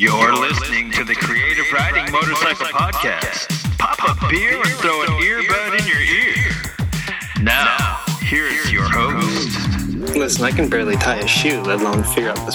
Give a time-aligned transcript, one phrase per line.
[0.00, 3.76] You're listening to the Creative Riding Motorcycle Podcast.
[3.76, 7.42] Pop a beer and throw an earbud in your ear.
[7.42, 10.16] Now, here is your host.
[10.16, 12.54] Listen, I can barely tie a shoe, let alone figure out this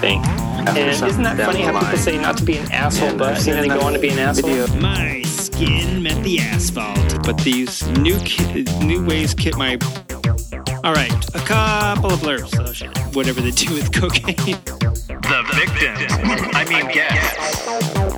[0.00, 0.24] thing.
[0.24, 3.68] And isn't that funny how people say not to be an asshole, but and then
[3.68, 4.68] they go on to be an asshole?
[4.80, 7.22] My skin met the asphalt.
[7.22, 9.76] But these new ki- new ways kit my.
[10.82, 12.50] All right, a couple of blurs.
[12.54, 12.96] Oh shit!
[13.14, 14.56] Whatever they do with cocaine.
[15.38, 16.12] The victims.
[16.56, 17.64] I mean, guests.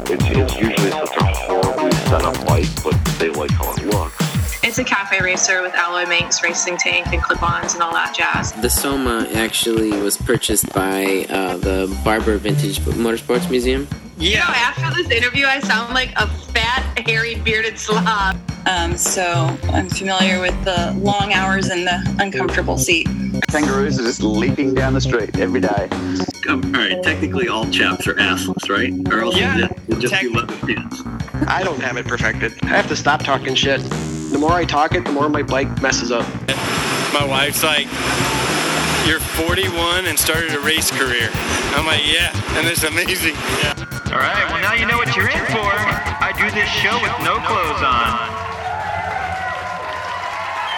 [0.09, 4.65] It's, it's usually such a horribly set up bike, but they like how it looks.
[4.65, 8.53] It's a cafe racer with alloy manx, racing tank, and clip-ons and all that jazz.
[8.53, 13.87] The Soma actually was purchased by uh, the Barber Vintage Motorsports Museum.
[14.17, 18.39] You know, after this interview, I sound like a fat, hairy, bearded slob.
[18.67, 23.09] Um, so I'm familiar with the long hours and the uncomfortable seat.
[23.49, 25.89] Kangaroos are just leaping down the street every day.
[26.49, 28.93] Um, all right, technically all chaps are assless, right?
[29.13, 31.03] Or else Yeah, you'll just be leather pants.
[31.47, 32.53] I don't have it perfected.
[32.63, 33.81] I have to stop talking shit.
[34.31, 36.27] The more I talk it, the more my bike messes up.
[37.13, 37.87] My wife's like,
[39.07, 41.29] "You're 41 and started a race career."
[41.75, 43.35] I'm like, "Yeah," and it's amazing.
[43.63, 43.75] Yeah.
[44.13, 45.71] All right, well, now you know what you're in for.
[45.71, 48.50] I do this show with no clothes on.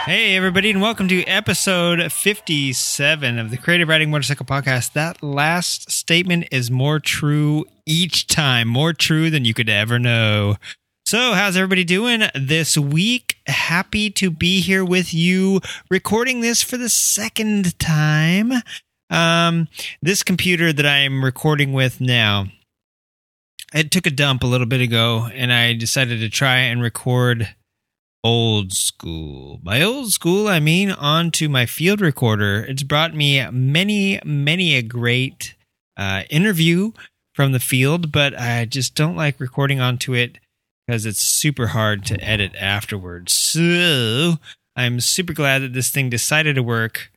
[0.05, 4.95] Hey, everybody, and welcome to episode 57 of the Creative Riding Motorcycle Podcast.
[4.95, 10.57] That last statement is more true each time, more true than you could ever know.
[11.07, 13.37] So, how's everybody doing this week?
[13.47, 18.55] Happy to be here with you, recording this for the second time.
[19.09, 19.69] Um,
[20.03, 22.47] this computer that I'm recording with now,
[23.73, 27.55] it took a dump a little bit ago, and I decided to try and record
[28.25, 29.59] old school.
[29.63, 32.65] By old school, I mean onto my field recorder.
[32.69, 35.55] It's brought me many, many a great
[35.97, 36.93] uh, interview
[37.35, 40.39] from the field, but I just don't like recording onto it
[40.87, 43.35] because it's super hard to edit afterwards.
[43.35, 44.37] So
[44.77, 47.11] I'm super glad that this thing decided to work.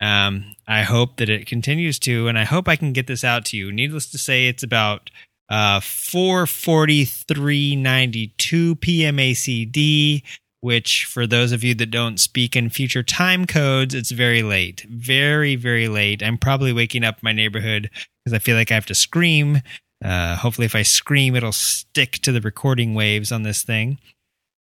[0.00, 3.44] Um, I hope that it continues to, and I hope I can get this out
[3.46, 3.70] to you.
[3.70, 5.10] Needless to say, it's about
[5.50, 9.18] uh, 443.92 p.m.
[9.18, 10.22] ACD
[10.60, 14.86] which for those of you that don't speak in future time codes, it's very late.
[14.88, 16.22] Very, very late.
[16.22, 17.90] I'm probably waking up my neighborhood
[18.24, 19.62] because I feel like I have to scream.
[20.04, 23.98] Uh, hopefully, if I scream, it'll stick to the recording waves on this thing.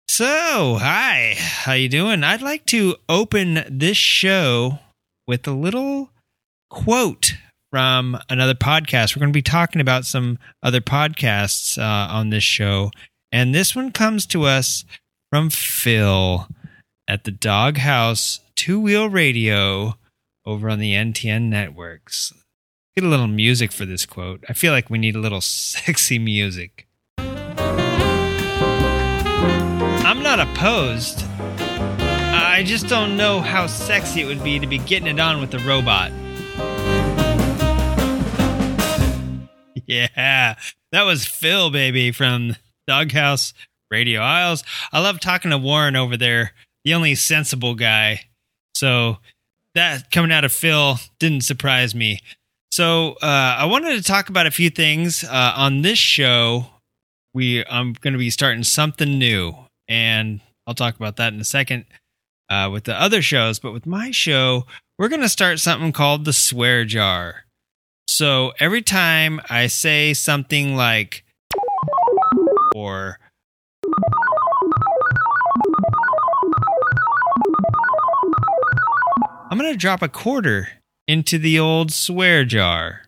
[0.07, 2.23] So, hi, how you doing?
[2.23, 4.79] I'd like to open this show
[5.27, 6.09] with a little
[6.69, 7.33] quote
[7.71, 9.15] from another podcast.
[9.15, 12.91] We're going to be talking about some other podcasts uh, on this show,
[13.31, 14.85] and this one comes to us
[15.33, 16.47] from Phil
[17.07, 19.95] at the Doghouse Two Wheel Radio
[20.45, 22.31] over on the NTN networks.
[22.95, 24.43] Get a little music for this quote.
[24.47, 26.87] I feel like we need a little sexy music.
[27.17, 27.41] I'm
[30.21, 31.23] not opposed.
[31.39, 35.55] I just don't know how sexy it would be to be getting it on with
[35.55, 36.11] a robot.
[39.87, 40.55] Yeah,
[40.91, 42.55] that was Phil, baby, from
[42.87, 43.53] Doghouse
[43.93, 44.63] Radio Isles.
[44.91, 48.21] I love talking to Warren over there, the only sensible guy.
[48.73, 49.17] So
[49.75, 52.19] that coming out of Phil didn't surprise me.
[52.71, 56.65] So uh, I wanted to talk about a few things uh, on this show.
[57.35, 59.55] We I'm going to be starting something new,
[59.87, 61.85] and I'll talk about that in a second
[62.49, 63.59] uh, with the other shows.
[63.59, 64.65] But with my show,
[64.97, 67.45] we're going to start something called the swear jar.
[68.07, 71.23] So every time I say something like
[72.75, 73.19] or
[79.53, 80.67] I'm going to drop a quarter
[81.07, 83.03] into the old swear jar.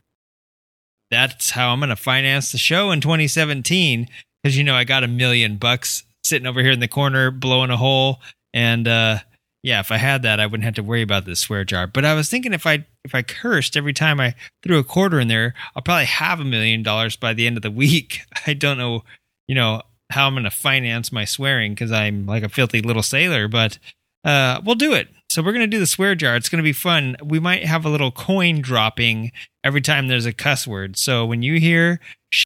[1.10, 4.08] That's how I'm going to finance the show in 2017
[4.44, 7.72] because you know I got a million bucks sitting over here in the corner blowing
[7.72, 8.22] a hole
[8.54, 9.18] and uh
[9.64, 11.88] yeah, if I had that I wouldn't have to worry about this swear jar.
[11.88, 15.20] But I was thinking if I if I cursed every time I threw a quarter
[15.20, 18.20] in there, I'll probably have a million dollars by the end of the week.
[18.46, 19.04] I don't know,
[19.48, 19.82] you know,
[20.12, 23.80] how I'm going to finance my swearing because I'm like a filthy little sailor, but
[24.24, 25.08] uh, we'll do it.
[25.36, 26.38] So we're going to do the swear jar.
[26.38, 27.18] It's going to be fun.
[27.22, 29.34] We might have a little coin dropping
[29.66, 30.96] every time there's a cuss word.
[30.96, 32.00] So when you hear,
[32.30, 32.46] sh-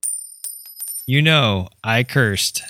[1.06, 2.64] you know I cursed.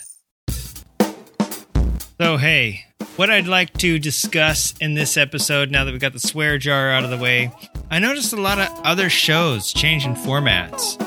[2.19, 2.83] So hey,
[3.15, 6.91] what I'd like to discuss in this episode, now that we've got the swear jar
[6.91, 7.49] out of the way,
[7.89, 10.97] I noticed a lot of other shows changing formats.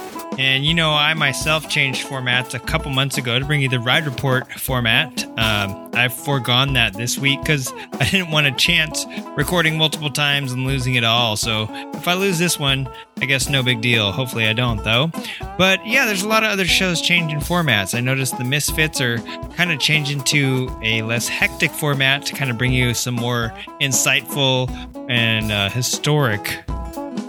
[0.43, 3.79] And you know, I myself changed formats a couple months ago to bring you the
[3.79, 5.25] Ride Report format.
[5.39, 9.07] Um, I've foregone that this week because I didn't want a chance
[9.37, 11.37] recording multiple times and losing it all.
[11.37, 12.89] So if I lose this one,
[13.21, 14.11] I guess no big deal.
[14.11, 15.13] Hopefully I don't, though.
[15.59, 17.95] But yeah, there's a lot of other shows changing formats.
[17.95, 19.19] I noticed the Misfits are
[19.55, 23.55] kind of changing to a less hectic format to kind of bring you some more
[23.81, 24.69] insightful
[25.09, 26.65] and uh, historic,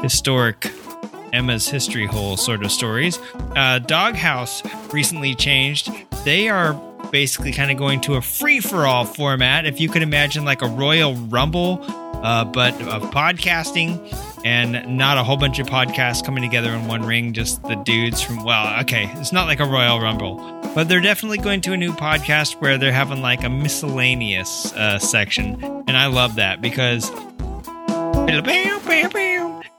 [0.01, 0.71] historic
[1.33, 3.19] Emma's History Hole sort of stories.
[3.55, 4.63] Uh, Doghouse
[4.93, 5.91] recently changed.
[6.23, 6.73] They are
[7.11, 9.65] basically kind of going to a free for all format.
[9.65, 11.79] If you could imagine like a Royal Rumble,
[12.23, 13.99] uh, but of podcasting
[14.45, 18.21] and not a whole bunch of podcasts coming together in one ring, just the dudes
[18.21, 20.37] from, well, okay, it's not like a Royal Rumble,
[20.75, 24.99] but they're definitely going to a new podcast where they're having like a miscellaneous uh,
[24.99, 25.61] section.
[25.87, 27.09] And I love that because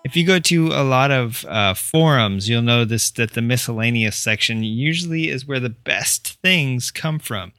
[0.04, 4.62] if you go to a lot of uh, forums, you'll notice that the miscellaneous section
[4.62, 7.52] usually is where the best things come from.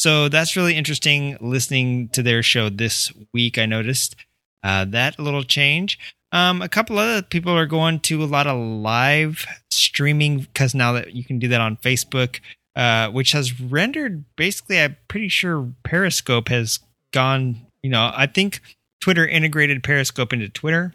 [0.00, 3.56] So that's really interesting listening to their show this week.
[3.56, 4.16] I noticed
[4.64, 5.98] uh, that little change.
[6.32, 10.92] Um, a couple other people are going to a lot of live streaming because now
[10.92, 12.40] that you can do that on Facebook,
[12.74, 16.80] uh, which has rendered basically, I'm pretty sure Periscope has
[17.12, 17.60] gone.
[17.84, 18.60] You know, I think
[19.00, 20.94] Twitter integrated Periscope into Twitter.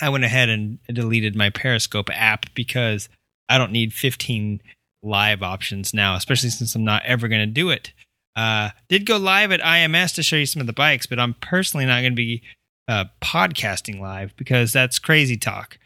[0.00, 3.08] I went ahead and deleted my Periscope app because
[3.48, 4.60] I don't need 15
[5.02, 7.92] live options now, especially since I'm not ever going to do it.
[8.36, 11.34] Uh, did go live at IMS to show you some of the bikes, but I'm
[11.34, 12.42] personally not going to be
[12.88, 15.78] uh, podcasting live because that's crazy talk.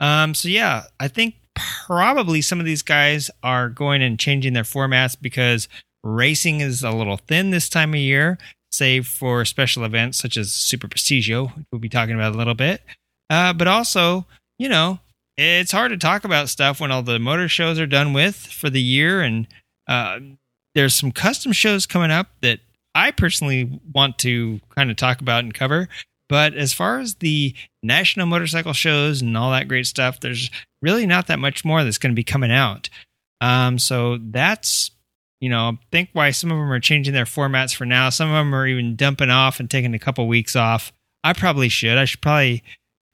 [0.00, 4.64] Um, so yeah, I think probably some of these guys are going and changing their
[4.64, 5.68] formats because
[6.02, 8.38] racing is a little thin this time of year,
[8.70, 12.54] save for special events such as Super Prestigio, which we'll be talking about a little
[12.54, 12.82] bit.
[13.30, 14.26] Uh, but also,
[14.58, 15.00] you know,
[15.36, 18.70] it's hard to talk about stuff when all the motor shows are done with for
[18.70, 19.48] the year, and
[19.88, 20.20] uh,
[20.74, 22.60] there's some custom shows coming up that
[22.94, 25.88] I personally want to kind of talk about and cover.
[26.28, 30.50] But as far as the national motorcycle shows and all that great stuff, there's
[30.80, 32.88] really not that much more that's going to be coming out.
[33.40, 34.90] Um, so that's,
[35.40, 38.08] you know, think why some of them are changing their formats for now.
[38.08, 40.92] Some of them are even dumping off and taking a couple weeks off.
[41.22, 41.98] I probably should.
[41.98, 42.62] I should probably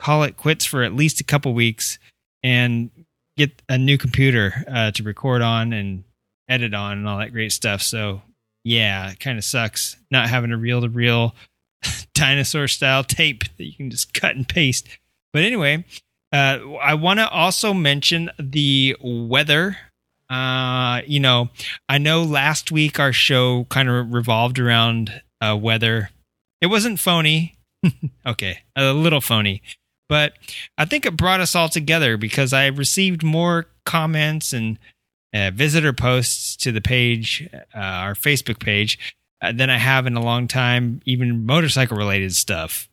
[0.01, 1.99] call it quits for at least a couple weeks
[2.43, 2.91] and
[3.37, 6.05] get a new computer uh, to record on and
[6.49, 7.83] edit on and all that great stuff.
[7.83, 8.23] So
[8.65, 11.35] yeah, it kind of sucks not having a reel to reel
[12.15, 14.89] dinosaur style tape that you can just cut and paste.
[15.33, 15.85] But anyway,
[16.33, 19.77] uh, I want to also mention the weather.
[20.29, 21.51] Uh, you know,
[21.89, 26.11] I know last week our show kind of revolved around uh, weather.
[26.61, 27.59] It wasn't phony.
[28.27, 29.63] okay, a little phony,
[30.11, 30.33] but
[30.77, 34.77] I think it brought us all together because I received more comments and
[35.33, 40.17] uh, visitor posts to the page, uh, our Facebook page, uh, than I have in
[40.17, 42.89] a long time, even motorcycle related stuff.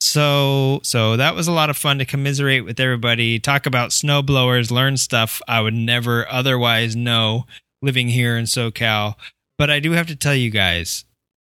[0.00, 4.22] So, so that was a lot of fun to commiserate with everybody, talk about snow
[4.22, 7.44] blowers, learn stuff I would never otherwise know
[7.82, 9.16] living here in SoCal.
[9.58, 11.06] But I do have to tell you guys,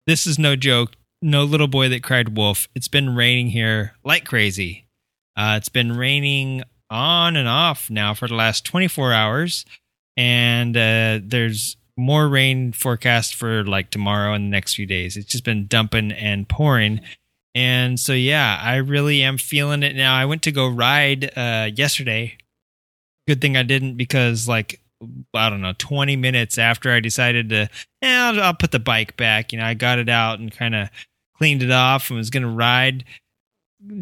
[0.08, 0.94] this is no joke.
[1.22, 2.68] No little boy that cried wolf.
[2.74, 4.85] It's been raining here like crazy.
[5.36, 9.66] Uh, it's been raining on and off now for the last 24 hours,
[10.16, 15.18] and uh, there's more rain forecast for like tomorrow and the next few days.
[15.18, 17.02] It's just been dumping and pouring.
[17.54, 20.14] And so, yeah, I really am feeling it now.
[20.14, 22.38] I went to go ride uh, yesterday.
[23.28, 24.82] Good thing I didn't because, like,
[25.34, 27.70] I don't know, 20 minutes after I decided to,
[28.02, 29.54] eh, I'll, I'll put the bike back.
[29.54, 30.90] You know, I got it out and kind of
[31.38, 33.06] cleaned it off and was going to ride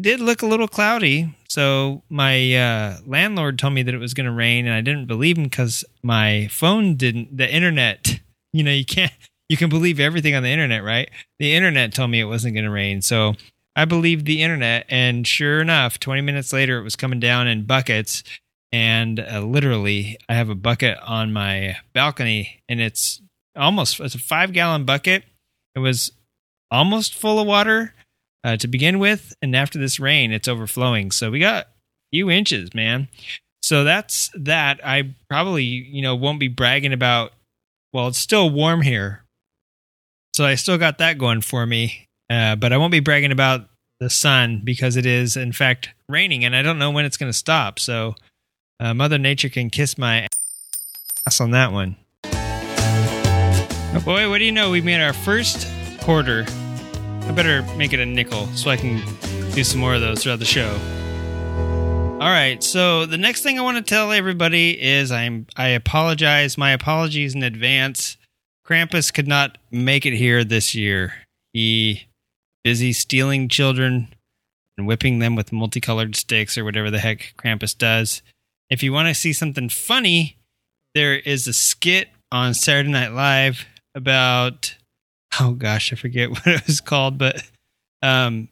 [0.00, 1.34] did look a little cloudy.
[1.48, 5.06] So my uh, landlord told me that it was going to rain, and I didn't
[5.06, 7.36] believe him because my phone didn't.
[7.36, 8.20] The internet,
[8.52, 9.12] you know, you can't.
[9.48, 11.10] You can believe everything on the internet, right?
[11.38, 13.34] The internet told me it wasn't going to rain, so
[13.76, 14.86] I believed the internet.
[14.88, 18.24] And sure enough, 20 minutes later, it was coming down in buckets,
[18.72, 23.20] and uh, literally, I have a bucket on my balcony, and it's
[23.54, 25.24] almost it's a five gallon bucket.
[25.74, 26.10] It was
[26.70, 27.94] almost full of water
[28.44, 31.10] uh, to begin with, and after this rain, it's overflowing.
[31.10, 31.68] So we got a
[32.12, 33.08] few inches, man.
[33.62, 34.80] So that's that.
[34.84, 37.32] I probably you know won't be bragging about.
[37.92, 39.24] Well, it's still warm here,
[40.34, 42.08] so I still got that going for me.
[42.28, 43.68] Uh, but I won't be bragging about
[44.00, 47.30] the sun because it is in fact raining, and I don't know when it's going
[47.30, 47.78] to stop.
[47.78, 48.14] So
[48.78, 50.28] uh, Mother Nature can kiss my
[51.26, 51.96] ass on that one.
[53.96, 54.70] Oh boy, what do you know?
[54.70, 55.68] We made our first
[56.00, 56.44] quarter
[57.26, 59.02] I better make it a nickel so I can
[59.54, 60.78] do some more of those throughout the show.
[62.20, 62.62] All right.
[62.62, 66.56] So the next thing I want to tell everybody is I'm I apologize.
[66.56, 68.16] My apologies in advance.
[68.66, 71.14] Krampus could not make it here this year.
[71.52, 72.06] He
[72.62, 74.08] busy stealing children
[74.78, 78.22] and whipping them with multicolored sticks or whatever the heck Krampus does.
[78.70, 80.36] If you want to see something funny,
[80.94, 84.76] there is a skit on Saturday Night Live about
[85.40, 87.42] oh gosh, I forget what it was called, but
[88.02, 88.48] um,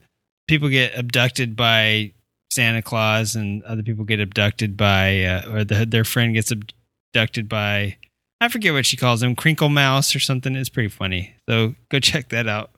[0.48, 2.12] people get abducted by
[2.52, 7.48] Santa Claus, and other people get abducted by, uh, or the, their friend gets abducted
[7.48, 7.96] by,
[8.40, 10.54] I forget what she calls him, Crinkle Mouse or something.
[10.56, 11.34] It's pretty funny.
[11.48, 12.70] So go check that out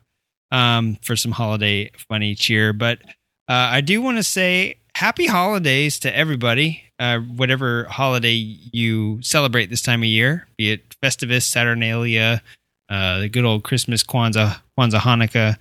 [0.51, 2.71] um, for some holiday funny cheer.
[2.71, 2.99] But
[3.47, 9.69] uh, I do want to say happy holidays to everybody, uh, whatever holiday you celebrate
[9.69, 12.41] this time of year, be it Festivus, Saturnalia,
[12.89, 15.55] uh, the good old Christmas, Kwanzaa, Kwanzaa, Hanukkah,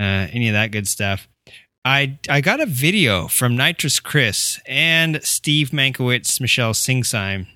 [0.00, 1.28] uh, any of that good stuff.
[1.84, 7.46] I I got a video from Nitrous Chris and Steve Mankiewicz, Michelle Singsheim.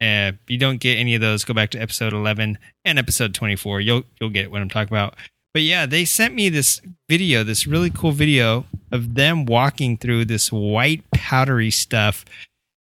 [0.00, 3.56] Uh, you don't get any of those, go back to episode eleven and episode twenty
[3.56, 3.80] four.
[3.80, 5.14] You'll you'll get what I'm talking about.
[5.54, 10.24] But yeah, they sent me this video, this really cool video of them walking through
[10.24, 12.24] this white powdery stuff.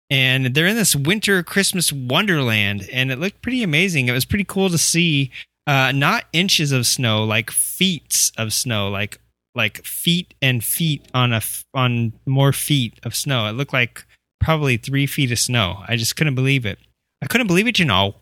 [0.10, 4.08] And they're in this winter Christmas wonderland, and it looked pretty amazing.
[4.08, 5.32] It was pretty cool to see
[5.66, 9.20] uh, not inches of snow, like feet of snow, like
[9.54, 11.42] like feet and feet on a
[11.74, 13.48] on more feet of snow.
[13.48, 14.06] It looked like
[14.40, 15.84] probably three feet of snow.
[15.88, 16.80] I just couldn't believe it.
[17.22, 17.80] I couldn't believe it.
[17.80, 18.16] You know,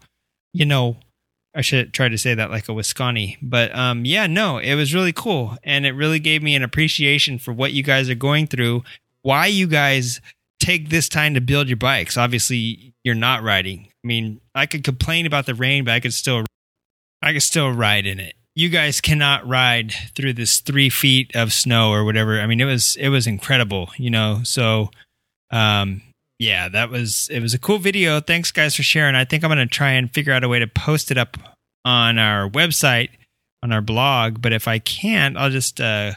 [0.54, 0.98] you know.
[1.58, 4.94] I should try to say that like a Wisconsin, but um, yeah, no, it was
[4.94, 8.48] really cool, and it really gave me an appreciation for what you guys are going
[8.48, 8.84] through,
[9.22, 10.20] why you guys
[10.60, 12.18] take this time to build your bikes.
[12.18, 13.88] Obviously, you're not riding.
[14.04, 16.46] I mean, I could complain about the rain, but I could still,
[17.22, 21.52] I could still ride in it you guys cannot ride through this three feet of
[21.52, 22.40] snow or whatever.
[22.40, 24.40] I mean, it was it was incredible, you know.
[24.44, 24.90] So,
[25.52, 26.02] um,
[26.40, 28.22] yeah, that was it was a cool video.
[28.22, 29.16] Thanks, guys, for sharing.
[29.16, 31.38] I think I'm gonna try and figure out a way to post it up
[31.84, 33.10] on our website
[33.62, 34.42] on our blog.
[34.42, 36.14] But if I can't, I'll just uh,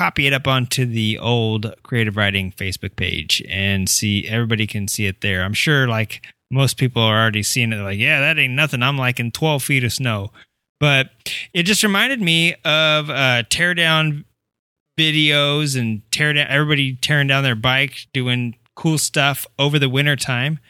[0.00, 5.04] copy it up onto the old Creative writing Facebook page and see everybody can see
[5.04, 5.42] it there.
[5.42, 7.76] I'm sure like most people are already seeing it.
[7.76, 8.82] Like, yeah, that ain't nothing.
[8.82, 10.32] I'm like in 12 feet of snow.
[10.78, 11.10] But
[11.52, 14.24] it just reminded me of uh, tear down
[14.98, 20.16] videos and tear down everybody tearing down their bike, doing cool stuff over the winter
[20.16, 20.60] time.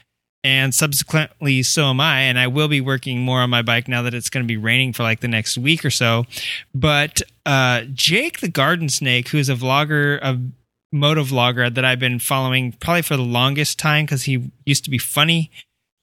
[0.43, 2.21] And subsequently, so am I.
[2.21, 4.57] And I will be working more on my bike now that it's going to be
[4.57, 6.25] raining for like the next week or so.
[6.75, 10.41] But uh, Jake the Garden Snake, who's a vlogger, a
[10.93, 14.91] moto vlogger that I've been following probably for the longest time because he used to
[14.91, 15.51] be funny.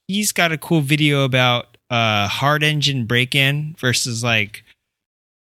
[0.06, 4.64] He's got a cool video about uh, hard engine break in versus like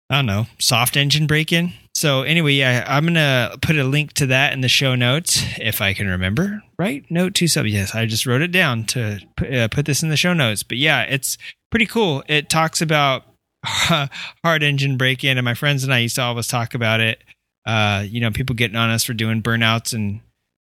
[0.10, 1.74] I don't know soft engine break in.
[2.04, 5.80] So anyway, yeah, I'm gonna put a link to that in the show notes if
[5.80, 6.62] I can remember.
[6.78, 7.10] Right?
[7.10, 7.66] Note two sub.
[7.66, 10.64] Yes, I just wrote it down to put, uh, this in the show notes.
[10.64, 11.38] But yeah, it's
[11.72, 12.22] pretty cool.
[12.28, 13.24] It talks about
[13.64, 17.24] hard engine break in, and my friends and I used to always talk about it.
[17.66, 20.20] Uh, you know, people getting on us for doing burnouts and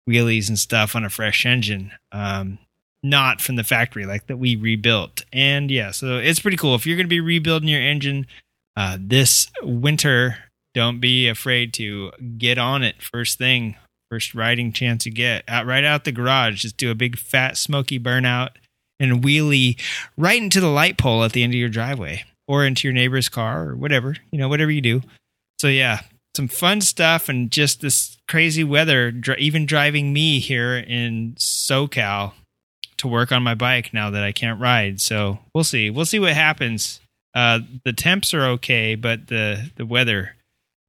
[0.09, 1.91] wheelies and stuff on a fresh engine.
[2.13, 2.61] Um,
[3.03, 5.25] not from the factory, like that we rebuilt.
[5.33, 6.77] And yeah, so it's pretty cool.
[6.77, 8.29] If you're to be rebuilding your engine
[8.77, 10.39] uh, this winter,
[10.75, 13.77] don't be afraid to get on it first thing,
[14.11, 15.45] first riding chance you get.
[15.49, 18.51] Out right out the garage, just do a big fat smoky burnout
[19.01, 19.81] and wheelie
[20.17, 23.29] right into the light pole at the end of your driveway or into your neighbor's
[23.29, 25.03] car or whatever, you know, whatever you do.
[25.59, 26.01] So yeah,
[26.37, 32.33] some fun stuff and just this crazy weather, even driving me here in SoCal
[32.99, 35.01] to work on my bike now that I can't ride.
[35.01, 35.91] So we'll see.
[35.91, 37.01] We'll see what happens.
[37.35, 40.37] Uh, the temps are okay, but the the weather.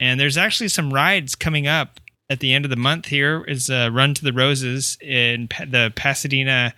[0.04, 3.06] And there's actually some rides coming up at the end of the month.
[3.06, 6.74] Here is a Run to the Roses in the Pasadena.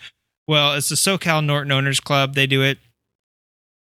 [0.47, 2.35] Well, it's the SoCal Norton Owners Club.
[2.35, 2.77] They do it,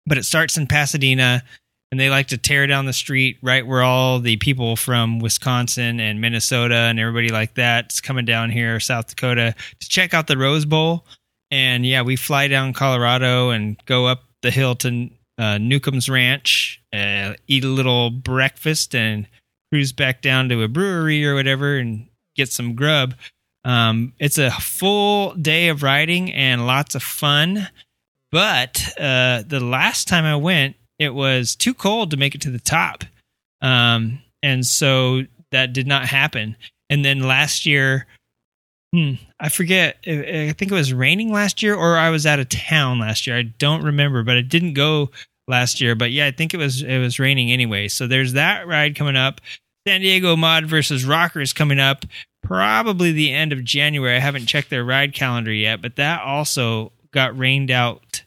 [0.05, 1.41] but it starts in Pasadena
[1.89, 6.01] and they like to tear down the street right where all the people from Wisconsin
[6.01, 10.37] and Minnesota and everybody like that's coming down here, South Dakota, to check out the
[10.37, 11.05] Rose Bowl.
[11.49, 16.81] And yeah, we fly down Colorado and go up the hill to uh, Newcomb's Ranch,
[16.93, 19.27] uh, eat a little breakfast, and
[19.71, 23.15] cruise back down to a brewery or whatever and get some grub.
[23.63, 27.69] Um, it's a full day of riding and lots of fun.
[28.31, 32.51] But uh, the last time I went, it was too cold to make it to
[32.51, 33.03] the top.
[33.61, 36.55] Um, and so that did not happen.
[36.89, 38.05] And then last year,
[38.93, 39.97] Hmm, I forget.
[40.05, 43.37] I think it was raining last year, or I was out of town last year.
[43.37, 45.11] I don't remember, but it didn't go
[45.47, 45.95] last year.
[45.95, 47.87] But yeah, I think it was it was raining anyway.
[47.87, 49.39] So there's that ride coming up.
[49.87, 52.05] San Diego Mod versus Rockers coming up
[52.43, 54.15] probably the end of January.
[54.15, 58.23] I haven't checked their ride calendar yet, but that also got rained out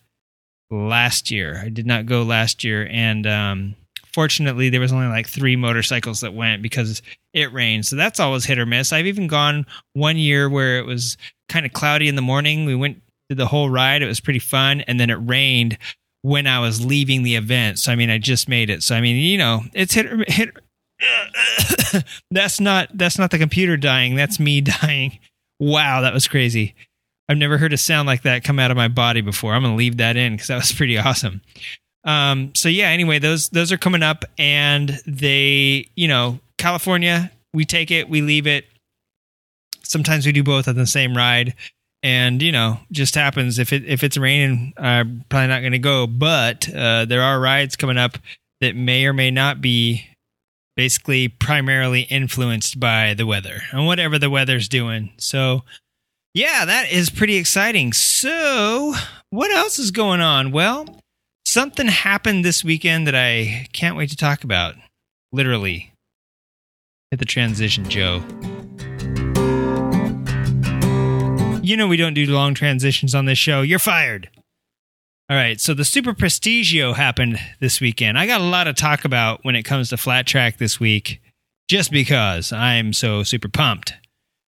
[0.70, 1.60] last year.
[1.62, 3.74] I did not go last year, and um,
[4.12, 7.02] fortunately, there was only like three motorcycles that went because
[7.32, 7.86] it rained.
[7.86, 8.92] So that's always hit or miss.
[8.92, 11.16] I've even gone one year where it was
[11.48, 12.64] kind of cloudy in the morning.
[12.64, 14.02] We went the whole ride.
[14.02, 15.78] It was pretty fun, and then it rained
[16.22, 17.78] when I was leaving the event.
[17.78, 18.82] So I mean, I just made it.
[18.82, 20.50] So I mean, you know, it's hit or, hit.
[22.30, 24.14] that's not that's not the computer dying.
[24.14, 25.18] That's me dying.
[25.58, 26.74] Wow, that was crazy.
[27.28, 29.54] I've never heard a sound like that come out of my body before.
[29.54, 31.40] I'm gonna leave that in because that was pretty awesome.
[32.04, 37.64] Um, so yeah, anyway, those those are coming up, and they, you know, California, we
[37.64, 38.66] take it, we leave it.
[39.82, 41.54] Sometimes we do both on the same ride,
[42.04, 45.80] and you know, just happens if it if it's raining, I'm probably not going to
[45.80, 46.06] go.
[46.06, 48.16] But uh, there are rides coming up
[48.60, 50.06] that may or may not be
[50.76, 55.12] basically primarily influenced by the weather and whatever the weather's doing.
[55.18, 55.64] So
[56.32, 57.92] yeah, that is pretty exciting.
[57.92, 58.94] So,
[59.30, 60.52] what else is going on?
[60.52, 60.86] Well,
[61.44, 64.76] something happened this weekend that I can't wait to talk about.
[65.32, 65.91] Literally.
[67.12, 68.24] Hit the transition, Joe.
[71.62, 73.60] You know we don't do long transitions on this show.
[73.60, 74.30] You're fired.
[75.28, 78.18] All right, so the Super Prestigio happened this weekend.
[78.18, 81.20] I got a lot to talk about when it comes to flat track this week,
[81.68, 83.92] just because I'm so super pumped.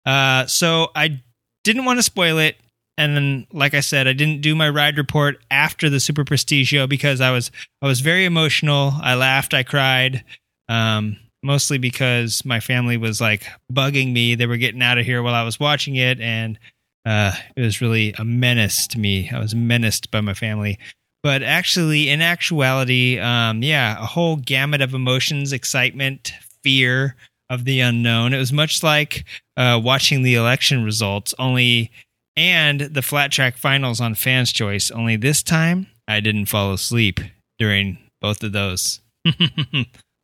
[0.04, 1.22] Uh, so I
[1.62, 2.56] didn't want to spoil it.
[2.96, 6.88] And then, like I said, I didn't do my ride report after the Super Prestigio
[6.88, 8.94] because I was I was very emotional.
[9.00, 10.24] I laughed, I cried,
[10.68, 14.35] um, mostly because my family was like bugging me.
[14.35, 16.59] They were getting out of here while I was watching it, and
[17.04, 19.30] uh, it was really a menace to me.
[19.30, 20.78] I was menaced by my family.
[21.23, 27.16] But actually, in actuality, um, yeah, a whole gamut of emotions, excitement, fear
[27.50, 28.33] of the unknown.
[28.33, 29.25] It was much like
[29.57, 31.90] uh, watching the election results, only
[32.37, 34.90] and the flat track finals on Fans Choice.
[34.90, 37.21] Only this time, I didn't fall asleep
[37.59, 39.00] during both of those,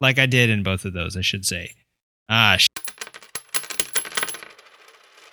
[0.05, 1.73] like I did in both of those, I should say.
[2.29, 2.57] Ah.
[2.59, 2.67] Sh-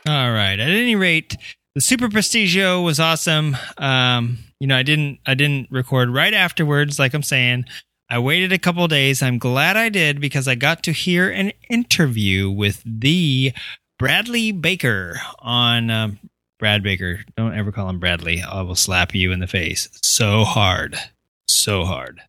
[0.07, 0.59] All right.
[0.59, 1.35] At any rate,
[1.75, 3.57] the Super Prestigio was awesome.
[3.77, 7.65] Um, you know, I didn't I didn't record right afterwards, like I'm saying.
[8.09, 9.21] I waited a couple days.
[9.21, 13.53] I'm glad I did because I got to hear an interview with the
[13.99, 16.19] Bradley Baker on um,
[16.59, 17.23] Brad Baker.
[17.37, 18.41] Don't ever call him Bradley.
[18.41, 20.97] I will slap you in the face so hard.
[21.47, 22.21] So hard.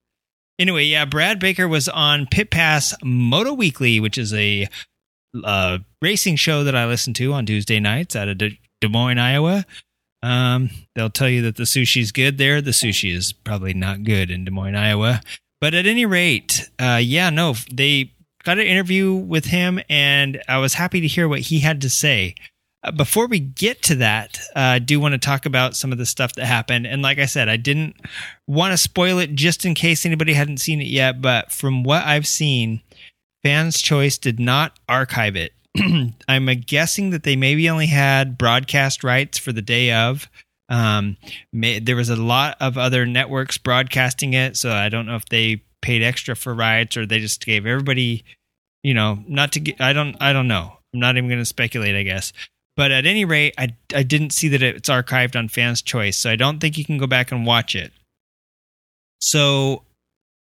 [0.58, 4.68] Anyway, yeah, Brad Baker was on Pit Pass Moto Weekly, which is a
[5.42, 9.18] uh, racing show that I listen to on Tuesday nights out of De, Des Moines,
[9.18, 9.64] Iowa.
[10.22, 12.60] Um, they'll tell you that the sushi's good there.
[12.60, 15.20] The sushi is probably not good in Des Moines, Iowa.
[15.60, 18.12] But at any rate, uh, yeah, no, they
[18.44, 21.90] got an interview with him, and I was happy to hear what he had to
[21.90, 22.34] say.
[22.84, 25.98] Uh, before we get to that, uh, I do want to talk about some of
[25.98, 26.86] the stuff that happened.
[26.86, 27.96] And like I said, I didn't
[28.46, 31.22] want to spoil it just in case anybody hadn't seen it yet.
[31.22, 32.82] But from what I've seen,
[33.42, 35.52] Fans Choice did not archive it.
[36.28, 40.28] I'm guessing that they maybe only had broadcast rights for the day of.
[40.68, 41.16] Um,
[41.52, 45.26] may, there was a lot of other networks broadcasting it, so I don't know if
[45.26, 48.24] they paid extra for rights or they just gave everybody,
[48.82, 49.80] you know, not to get.
[49.80, 50.16] I don't.
[50.20, 50.78] I don't know.
[50.94, 51.94] I'm not even going to speculate.
[51.94, 52.32] I guess.
[52.76, 56.30] But at any rate, I I didn't see that it's archived on Fans Choice, so
[56.30, 57.92] I don't think you can go back and watch it.
[59.20, 59.82] So,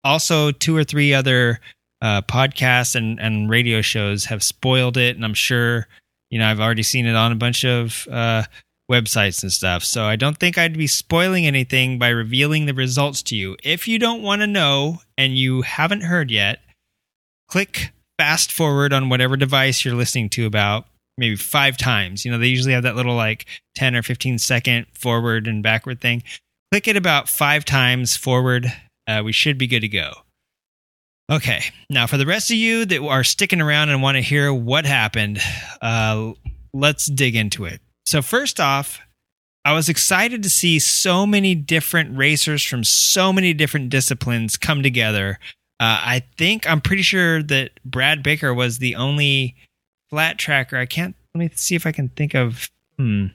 [0.03, 1.59] also two or three other
[2.01, 5.87] uh, podcasts and and radio shows have spoiled it, and I'm sure
[6.31, 8.43] you know I've already seen it on a bunch of uh,
[8.89, 9.83] websites and stuff.
[9.83, 13.55] So I don't think I'd be spoiling anything by revealing the results to you.
[13.63, 16.59] If you don't want to know and you haven't heard yet,
[17.49, 22.25] click fast forward on whatever device you're listening to about maybe five times.
[22.25, 26.01] You know, they usually have that little like 10 or 15 second forward and backward
[26.01, 26.23] thing.
[26.71, 28.71] Click it about five times forward.
[29.07, 30.13] Uh, we should be good to go.
[31.31, 34.53] Okay, now for the rest of you that are sticking around and want to hear
[34.53, 35.39] what happened,
[35.81, 36.33] uh,
[36.73, 37.81] let's dig into it.
[38.05, 38.99] So, first off,
[39.63, 44.83] I was excited to see so many different racers from so many different disciplines come
[44.83, 45.39] together.
[45.79, 49.55] Uh, I think I'm pretty sure that Brad Baker was the only
[50.09, 50.77] flat tracker.
[50.77, 51.15] I can't.
[51.33, 52.69] Let me see if I can think of.
[52.97, 53.27] Hmm.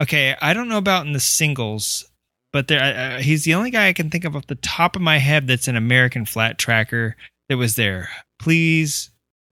[0.00, 2.08] Okay, I don't know about in the singles,
[2.52, 5.02] but there uh, he's the only guy I can think of off the top of
[5.02, 7.16] my head that's an American flat tracker
[7.48, 8.08] that was there.
[8.38, 9.10] Please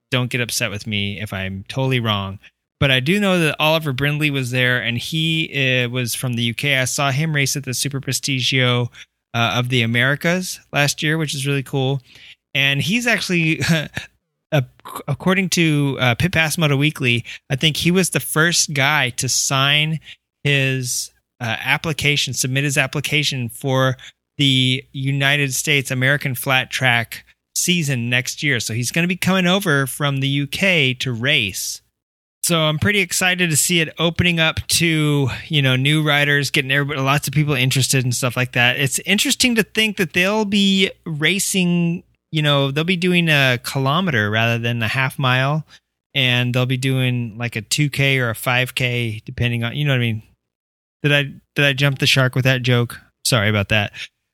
[0.09, 2.39] don't get upset with me if I'm totally wrong.
[2.79, 6.51] But I do know that Oliver Brindley was there, and he uh, was from the
[6.51, 6.65] UK.
[6.65, 8.89] I saw him race at the Super Prestigio
[9.33, 12.01] uh, of the Americas last year, which is really cool.
[12.53, 13.61] And he's actually
[14.51, 19.27] according to uh, Pit Pass Moto Weekly, I think he was the first guy to
[19.27, 19.99] sign
[20.43, 23.97] his uh, application, submit his application for
[24.37, 28.59] the United States American Flat Track season next year.
[28.59, 31.81] So he's going to be coming over from the UK to race.
[32.43, 36.71] So I'm pretty excited to see it opening up to you know new riders, getting
[36.71, 38.79] everybody, lots of people interested and stuff like that.
[38.79, 42.03] It's interesting to think that they'll be racing.
[42.37, 45.65] You know, they'll be doing a kilometer rather than a half mile,
[46.13, 49.97] and they'll be doing like a 2K or a 5K, depending on you know what
[49.97, 50.21] I mean.
[51.01, 51.23] Did I
[51.55, 53.01] did I jump the shark with that joke?
[53.25, 53.91] Sorry about that.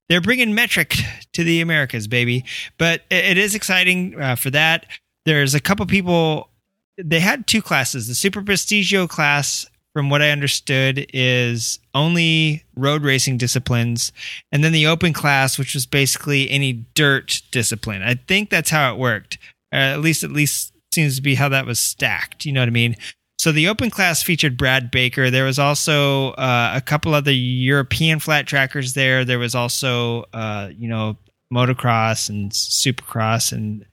[0.09, 0.97] They're bringing metric
[1.31, 2.43] to the Americas, baby.
[2.77, 4.85] But it is exciting uh, for that.
[5.23, 6.49] There's a couple people
[6.97, 8.09] they had two classes.
[8.09, 14.11] The Super Prestigio class, from what I understood, is only road racing disciplines,
[14.51, 18.01] and then the open class, which was basically any dirt discipline.
[18.01, 19.37] I think that's how it worked.
[19.71, 22.45] Uh, at least, at least seems to be how that was stacked.
[22.45, 22.95] You know what I mean?
[23.37, 25.29] So the open class featured Brad Baker.
[25.29, 29.25] There was also uh, a couple other European flat trackers there.
[29.25, 31.17] There was also, uh, you know,
[31.53, 33.85] motocross and supercross and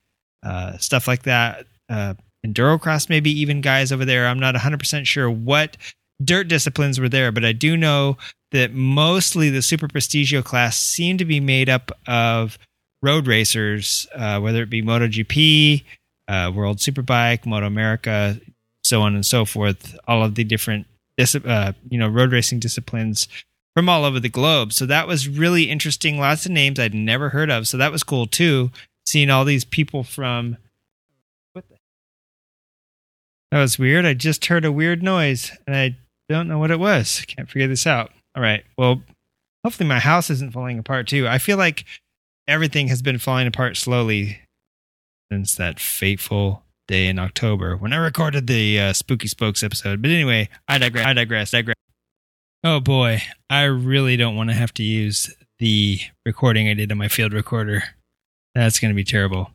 [0.44, 1.66] uh, stuff like that.
[2.46, 4.26] Endurocross, maybe even guys over there.
[4.26, 5.76] I'm not 100% sure what
[6.22, 8.16] dirt disciplines were there, but I do know
[8.52, 12.58] that mostly the Super Prestigio class seemed to be made up of
[13.02, 15.84] road racers, uh, whether it be MotoGP,
[16.28, 18.40] uh, World Superbike, MotoAmerica,
[18.82, 19.96] so on and so forth.
[20.06, 20.86] All of the different,
[21.18, 23.28] uh, you know, road racing disciplines
[23.74, 24.72] from all over the globe.
[24.72, 26.18] So that was really interesting.
[26.18, 27.68] Lots of names I'd never heard of.
[27.68, 28.70] So that was cool too.
[29.06, 30.56] Seeing all these people from
[33.50, 34.06] that was weird.
[34.06, 35.96] I just heard a weird noise and I
[36.28, 37.24] don't know what it was.
[37.26, 38.12] Can't figure this out.
[38.36, 38.64] All right.
[38.78, 39.02] Well,
[39.64, 41.26] hopefully my house isn't falling apart too.
[41.26, 41.84] I feel like
[42.46, 44.40] everything has been falling apart slowly
[45.30, 50.02] since that fateful day in October when I recorded the uh, Spooky Spokes episode.
[50.02, 51.06] But anyway, I digress.
[51.06, 51.50] I digress.
[51.50, 51.76] Digress.
[52.62, 56.98] Oh boy, I really don't want to have to use the recording I did on
[56.98, 57.84] my field recorder.
[58.54, 59.50] That's going to be terrible.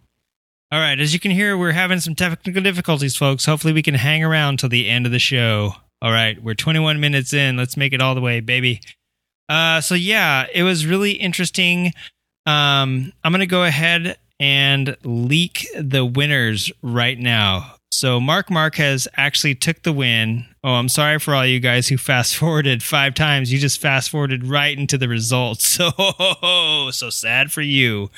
[0.75, 3.45] All right, as you can hear, we're having some technical difficulties, folks.
[3.45, 5.73] Hopefully, we can hang around till the end of the show.
[6.01, 7.55] All right, we're 21 minutes in.
[7.55, 8.81] Let's make it all the way, baby.
[9.47, 11.93] Uh, so yeah, it was really interesting.
[12.45, 17.75] Um, I'm gonna go ahead and leak the winners right now.
[17.93, 20.45] So Marc Marquez actually took the win.
[20.61, 23.49] Oh, I'm sorry for all you guys who fast forwarded five times.
[23.49, 25.79] You just fast forwarded right into the results.
[25.95, 28.09] So so sad for you.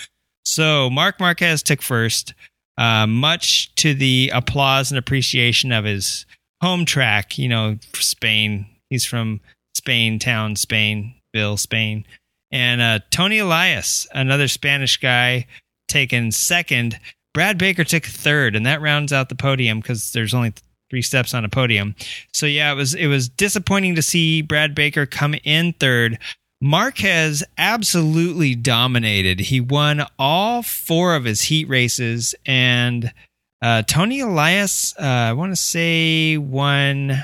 [0.47, 2.33] So Marc Marquez took first,
[2.77, 6.25] uh, much to the applause and appreciation of his
[6.61, 7.37] home track.
[7.37, 8.65] You know, Spain.
[8.89, 9.41] He's from
[9.75, 12.05] Spain town, Spain, Bill, Spain.
[12.49, 15.47] And uh, Toni Elias, another Spanish guy,
[15.89, 16.97] taken second.
[17.33, 20.53] Brad Baker took third, and that rounds out the podium because there's only
[20.89, 21.93] three steps on a podium.
[22.31, 26.19] So yeah, it was it was disappointing to see Brad Baker come in third,
[26.61, 29.39] Marquez absolutely dominated.
[29.39, 33.13] He won all four of his heat races, and
[33.61, 37.21] uh, Toni Elias, uh, I want to say, won.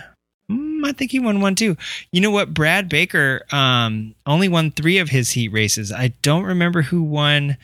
[0.52, 1.78] Mm, I think he won one too.
[2.12, 2.54] You know what?
[2.54, 5.92] Brad Baker um, only won three of his heat races.
[5.92, 7.58] I don't remember who won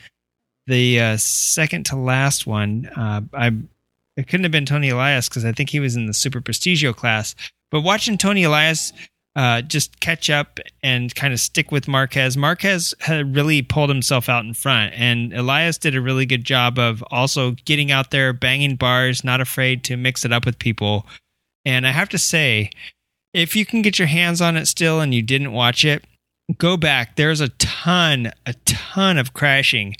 [0.66, 2.90] the uh, second to last one.
[2.96, 3.52] Uh, I
[4.16, 6.94] it couldn't have been Toni Elias because I think he was in the Super Prestigio
[6.94, 7.34] class.
[7.70, 8.92] But watching Tony Elias
[9.36, 12.36] uh, just catch up and kind of stick with Marquez.
[12.36, 16.78] Marquez had really pulled himself out in front, and Elias did a really good job
[16.78, 21.06] of also getting out there, banging bars, not afraid to mix it up with people.
[21.64, 22.70] And I have to say,
[23.32, 26.04] if you can get your hands on it still and you didn't watch it,
[26.58, 27.14] go back.
[27.14, 29.94] There's a ton, a ton of crashing,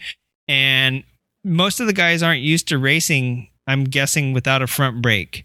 [0.48, 1.04] and
[1.44, 3.48] most of the guys aren't used to racing.
[3.66, 5.44] I'm guessing without a front brake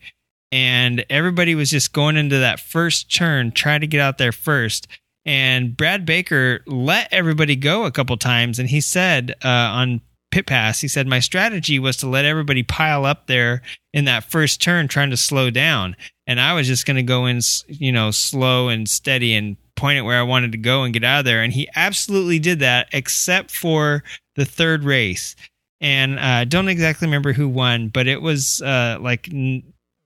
[0.52, 4.88] and everybody was just going into that first turn, trying to get out there first.
[5.26, 10.46] And Brad Baker let everybody go a couple times, and he said uh, on pit
[10.46, 13.62] pass, he said my strategy was to let everybody pile up there
[13.94, 15.96] in that first turn, trying to slow down,
[16.28, 19.98] and I was just going to go in, you know, slow and steady and point
[19.98, 21.44] it where I wanted to go and get out of there.
[21.44, 24.04] And he absolutely did that, except for
[24.36, 25.36] the third race.
[25.82, 29.30] And I uh, don't exactly remember who won, but it was uh, like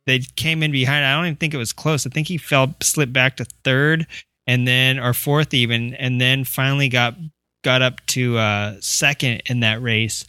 [0.06, 1.06] they came in behind.
[1.06, 2.06] I don't even think it was close.
[2.06, 4.08] I think he fell, slipped back to third,
[4.48, 7.16] and then or fourth even, and then finally got
[7.64, 10.26] got up to uh, second in that race.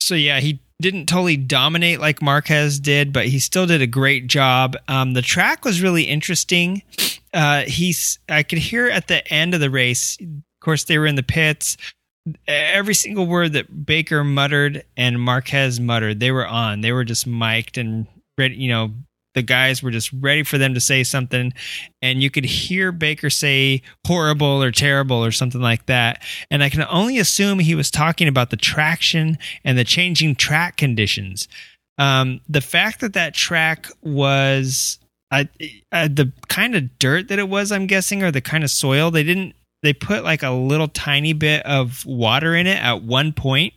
[0.00, 4.26] So yeah, he didn't totally dominate like Marquez did, but he still did a great
[4.26, 4.76] job.
[4.88, 6.82] Um, the track was really interesting.
[7.32, 10.18] Uh, he's I could hear at the end of the race.
[10.20, 10.28] Of
[10.60, 11.76] course, they were in the pits.
[12.46, 16.80] every single word that Baker muttered and Marquez muttered, they were on.
[16.80, 18.06] They were just mic'd and
[18.38, 18.92] ready, you know,
[19.34, 21.52] the guys were just ready for them to say something
[22.02, 26.22] and you could hear Baker say horrible or terrible or something like that.
[26.50, 30.76] And I can only assume he was talking about the traction and the changing track
[30.76, 31.48] conditions.
[31.98, 34.98] Um, the fact that that track was
[35.30, 39.22] the kind of dirt that it was I'm guessing or the kind of soil they
[39.22, 43.72] didn't they put like a little tiny bit of water in it at one point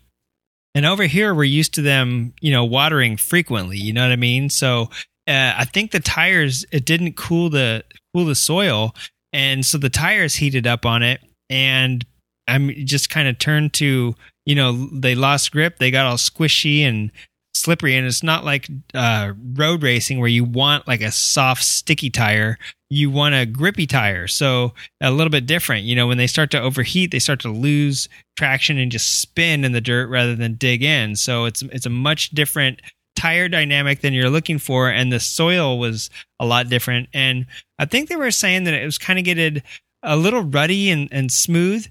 [0.75, 4.15] and over here we're used to them you know watering frequently you know what i
[4.15, 4.89] mean so
[5.27, 7.83] uh, I think the tires it didn't cool the
[8.13, 8.95] cool the soil,
[9.33, 12.05] and so the tires heated up on it, and
[12.47, 16.81] I'm just kind of turned to you know they lost grip, they got all squishy
[16.81, 17.11] and
[17.55, 22.11] slippery, and it's not like uh, road racing where you want like a soft sticky
[22.11, 22.59] tire.
[22.89, 25.85] You want a grippy tire, so a little bit different.
[25.85, 29.65] You know, when they start to overheat, they start to lose traction and just spin
[29.65, 31.15] in the dirt rather than dig in.
[31.15, 32.81] So it's it's a much different
[33.15, 37.09] tire dynamic than you're looking for, and the soil was a lot different.
[37.13, 37.47] And
[37.79, 39.63] I think they were saying that it was kind of getting
[40.03, 41.87] a little ruddy and, and smooth.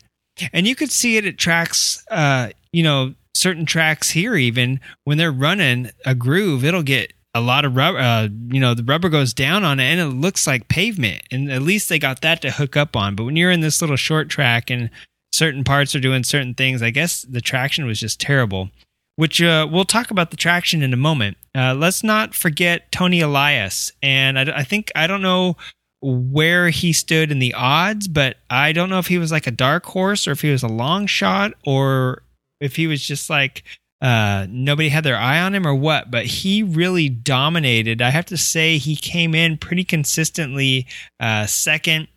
[0.53, 5.19] And you could see it at tracks, uh, you know, certain tracks here, even when
[5.19, 9.09] they're running a groove, it'll get a lot of rubber, uh, you know, the rubber
[9.09, 11.23] goes down on it and it looks like pavement.
[11.31, 13.17] And at least they got that to hook up on.
[13.17, 14.91] But when you're in this little short track and
[15.33, 18.71] certain parts are doing certain things, I guess the traction was just terrible
[19.17, 21.37] which uh, we'll talk about the traction in a moment.
[21.55, 23.93] Uh, let's not forget Toni Elias.
[24.03, 25.57] And I, I, think, I don't know
[26.03, 29.53] where he stood in the odds, but I don't know if he was like a
[29.53, 32.23] dark horse or if he was a long shot or
[32.61, 33.63] if he was just like
[34.05, 36.11] uh, nobody had their eye on him or what.
[36.11, 38.03] But he really dominated.
[38.03, 40.87] I have to say, he came in pretty consistently
[41.19, 42.09] uh, second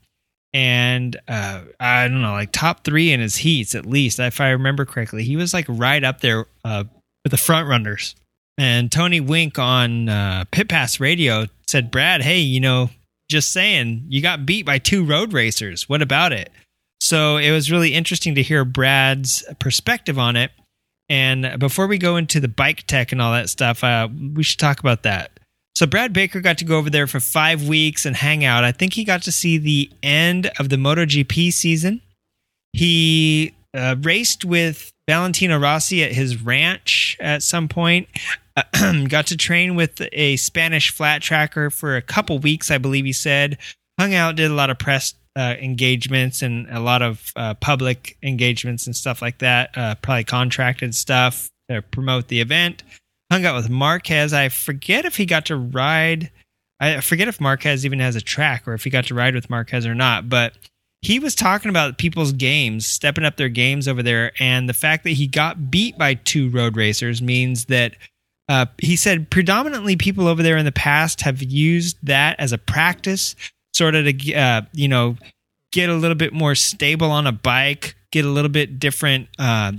[0.54, 4.50] and uh, I don't know, like top three in his heats at least, if I
[4.50, 5.23] remember correctly.
[5.23, 6.86] He was like right up there uh,
[7.23, 8.15] with the front runners.
[8.58, 12.89] And Tony Wink on uh, Pit Pass Radio said, "Brad, hey, you know,
[13.30, 15.88] just saying, you got beat by two road racers.
[15.88, 16.50] What about it?"
[17.00, 20.52] So it was really interesting to hear Brad's perspective on it.
[21.10, 24.60] And before we go into the bike tech and all that stuff, uh, we should
[24.60, 25.32] talk about that.
[25.76, 28.63] So Brad Baker got to go over there for five weeks and hang out.
[28.63, 32.02] I think he got to see the end of the MotoGP season.
[32.74, 38.10] He uh, raced with Valentino Rossi at his ranch at some point.
[39.08, 43.13] got to train with a Spanish flat tracker for a couple weeks, I believe he
[43.13, 43.60] said.
[44.00, 48.17] Hung out, did a lot of press uh, engagements and a lot of uh, public
[48.23, 49.78] engagements and stuff like that.
[49.78, 52.84] Uh, probably contracted stuff to promote the event
[53.32, 54.34] hung out with Marquez.
[54.34, 56.32] I forget if he got to ride.
[56.80, 59.50] I forget if Marquez even has a track or if he got to ride with
[59.50, 60.30] Marquez or not.
[60.30, 60.54] But
[61.02, 65.04] he was talking about people's games, stepping up their games over there, and the fact
[65.04, 67.95] that he got beat by two road racers means that.
[68.50, 72.58] Uh, he said predominantly people over there in the past have used that as a
[72.58, 73.36] practice,
[73.78, 75.18] sort of to uh, you know
[75.72, 79.72] get a little bit more stable on a bike, get a little bit different uh,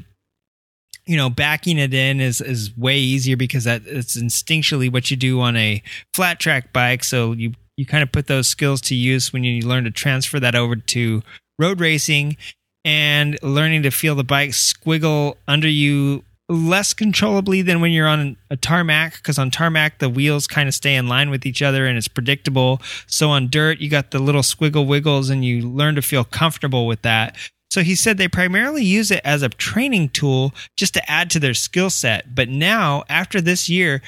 [1.08, 5.16] you know, backing it in is is way easier because that it's instinctually what you
[5.16, 5.82] do on a
[6.12, 7.02] flat track bike.
[7.02, 10.38] So you you kind of put those skills to use when you learn to transfer
[10.38, 11.22] that over to
[11.58, 12.36] road racing
[12.84, 18.36] and learning to feel the bike squiggle under you less controllably than when you're on
[18.50, 21.84] a tarmac because on tarmac the wheels kind of stay in line with each other
[21.84, 25.94] and it's predictable so on dirt you got the little squiggle wiggles and you learn
[25.94, 27.36] to feel comfortable with that
[27.70, 31.40] so he said they primarily use it as a training tool just to add to
[31.40, 32.34] their skill set.
[32.34, 34.00] But now, after this year,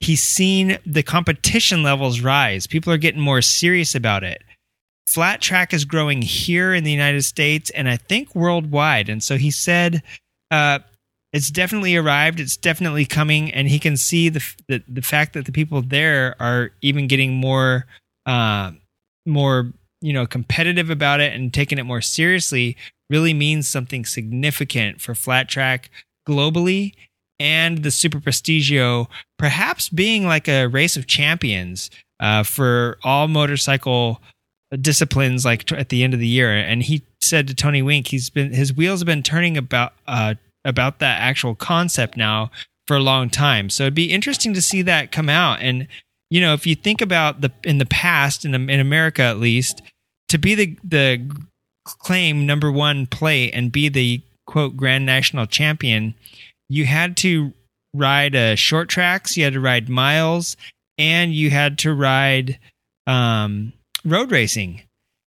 [0.00, 2.66] he's seen the competition levels rise.
[2.66, 4.42] People are getting more serious about it.
[5.08, 9.08] Flat track is growing here in the United States and I think worldwide.
[9.08, 10.02] And so he said,
[10.50, 10.80] uh,
[11.36, 12.40] it's definitely arrived.
[12.40, 16.34] It's definitely coming, and he can see the the, the fact that the people there
[16.40, 17.86] are even getting more,
[18.24, 18.72] uh,
[19.26, 22.76] more you know, competitive about it and taking it more seriously
[23.10, 25.90] really means something significant for flat track
[26.28, 26.92] globally
[27.38, 34.20] and the Super Prestigio perhaps being like a race of champions uh, for all motorcycle
[34.80, 38.08] disciplines like t- at the end of the year and he said to Tony Wink
[38.08, 40.34] he's been his wheels have been turning about uh,
[40.66, 42.50] about that actual concept now
[42.86, 45.88] for a long time so it'd be interesting to see that come out and
[46.30, 49.80] you know if you think about the in the past in in America at least
[50.28, 51.30] to be the the
[51.84, 56.14] claim number one plate and be the quote grand national champion,
[56.68, 57.52] you had to
[57.94, 60.56] ride uh, short tracks, you had to ride miles,
[60.98, 62.58] and you had to ride
[63.06, 63.72] um,
[64.04, 64.82] road racing.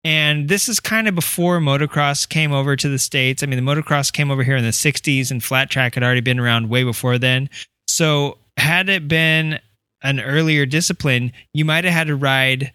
[0.04, 3.44] And this is kind of before motocross came over to the States.
[3.44, 6.22] I mean, the motocross came over here in the 60s, and flat track had already
[6.22, 7.50] been around way before then.
[7.88, 9.60] So, had it been
[10.02, 12.72] an earlier discipline, you might have had to ride,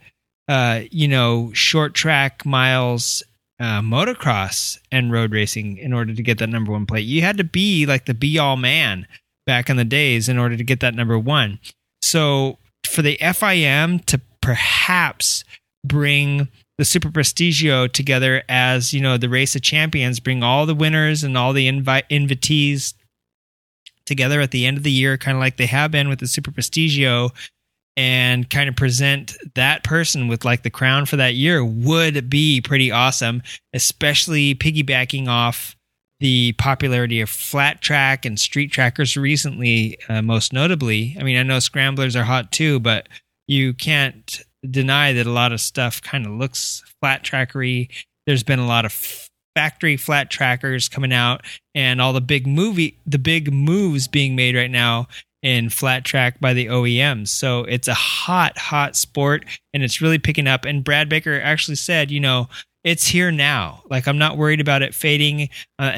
[0.49, 3.23] uh, you know, short track miles
[3.63, 7.07] uh, motocross and road racing in order to get that number one plate.
[7.07, 9.07] You had to be like the be all man
[9.47, 11.61] back in the days in order to get that number one.
[12.01, 15.45] So for the FIM to perhaps
[15.85, 20.75] bring the Super Prestigio together as you know the race of champions, bring all the
[20.75, 22.95] winners and all the invi- invitees
[24.07, 26.27] together at the end of the year, kind of like they have been with the
[26.27, 27.31] Super Prestigio,
[27.97, 32.61] and kind of present that person with like the crown for that year would be
[32.61, 33.43] pretty awesome,
[33.75, 35.77] especially piggybacking off
[36.21, 41.17] the popularity of flat track and street trackers recently, uh, most notably.
[41.19, 43.09] I mean, I know scramblers are hot too, but
[43.49, 47.89] you can't deny that a lot of stuff kind of looks flat trackery.
[48.27, 51.43] There's been a lot of factory flat trackers coming out
[51.75, 55.07] and all the big movie the big moves being made right now
[55.43, 57.29] in flat track by the OEMs.
[57.29, 59.45] So it's a hot, hot sport
[59.75, 60.65] and it's really picking up.
[60.65, 62.49] And Brad Baker actually said, you know,
[62.85, 63.83] it's here now.
[63.91, 65.49] Like I'm not worried about it fading.
[65.79, 65.93] Uh,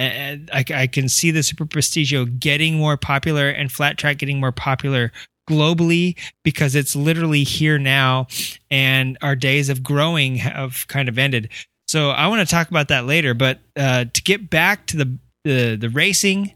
[0.53, 4.53] I, I can see the Super Prestigio getting more popular and flat track getting more
[4.53, 5.13] popular
[5.49, 8.27] globally because it's literally here now
[8.71, 11.51] and our days of growing have kind of ended.
[11.87, 15.19] So I want to talk about that later, but uh, to get back to the
[15.45, 16.55] the, the racing,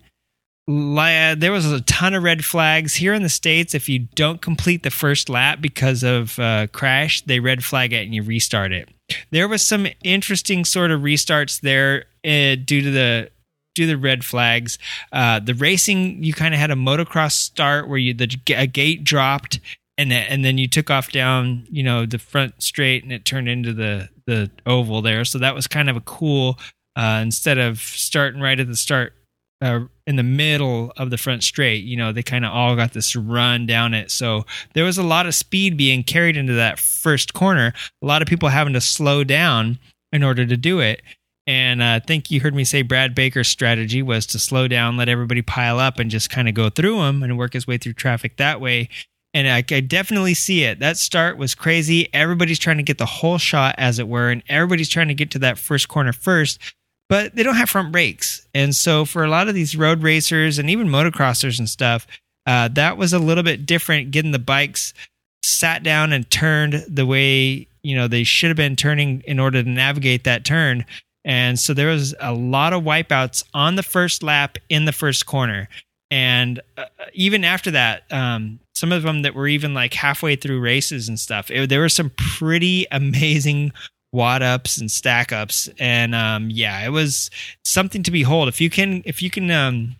[0.66, 3.74] there was a ton of red flags here in the states.
[3.74, 8.04] If you don't complete the first lap because of uh, crash, they red flag it
[8.04, 8.88] and you restart it.
[9.30, 13.30] There was some interesting sort of restarts there uh, due to the
[13.78, 14.78] to the red flags.
[15.12, 19.04] Uh, the racing, you kind of had a motocross start where you the a gate
[19.04, 19.60] dropped
[19.96, 23.48] and and then you took off down, you know, the front straight and it turned
[23.48, 25.24] into the the oval there.
[25.24, 26.58] So that was kind of a cool.
[26.96, 29.12] Uh, instead of starting right at the start
[29.60, 31.84] uh, in the middle of the front straight.
[31.84, 34.10] You know, they kind of all got this run down it.
[34.10, 37.72] So there was a lot of speed being carried into that first corner.
[38.02, 39.78] A lot of people having to slow down
[40.12, 41.02] in order to do it.
[41.48, 44.96] And uh, I think you heard me say Brad Baker's strategy was to slow down,
[44.96, 47.78] let everybody pile up, and just kind of go through them and work his way
[47.78, 48.88] through traffic that way.
[49.34, 50.78] And I, I definitely see it.
[50.78, 52.08] That start was crazy.
[52.14, 55.30] Everybody's trying to get the whole shot, as it were, and everybody's trying to get
[55.32, 56.60] to that first corner first
[57.08, 58.46] but they don't have front brakes.
[58.54, 62.06] And so for a lot of these road racers and even motocrossers and stuff,
[62.46, 64.94] uh, that was a little bit different getting the bikes
[65.42, 69.62] sat down and turned the way you know they should have been turning in order
[69.62, 70.84] to navigate that turn
[71.28, 75.26] and so there was a lot of wipeouts on the first lap in the first
[75.26, 75.68] corner.
[76.10, 80.60] And uh, even after that um, some of them that were even like halfway through
[80.60, 83.72] races and stuff it, there were some pretty amazing
[84.10, 87.30] wad ups and stack ups and um yeah it was
[87.62, 88.48] something to behold.
[88.48, 89.96] If you can if you can um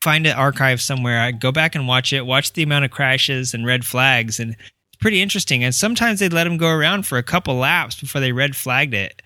[0.00, 2.24] find an archive somewhere i go back and watch it.
[2.24, 5.62] Watch the amount of crashes and red flags and it's pretty interesting.
[5.62, 8.94] And sometimes they'd let them go around for a couple laps before they red flagged
[8.94, 9.20] it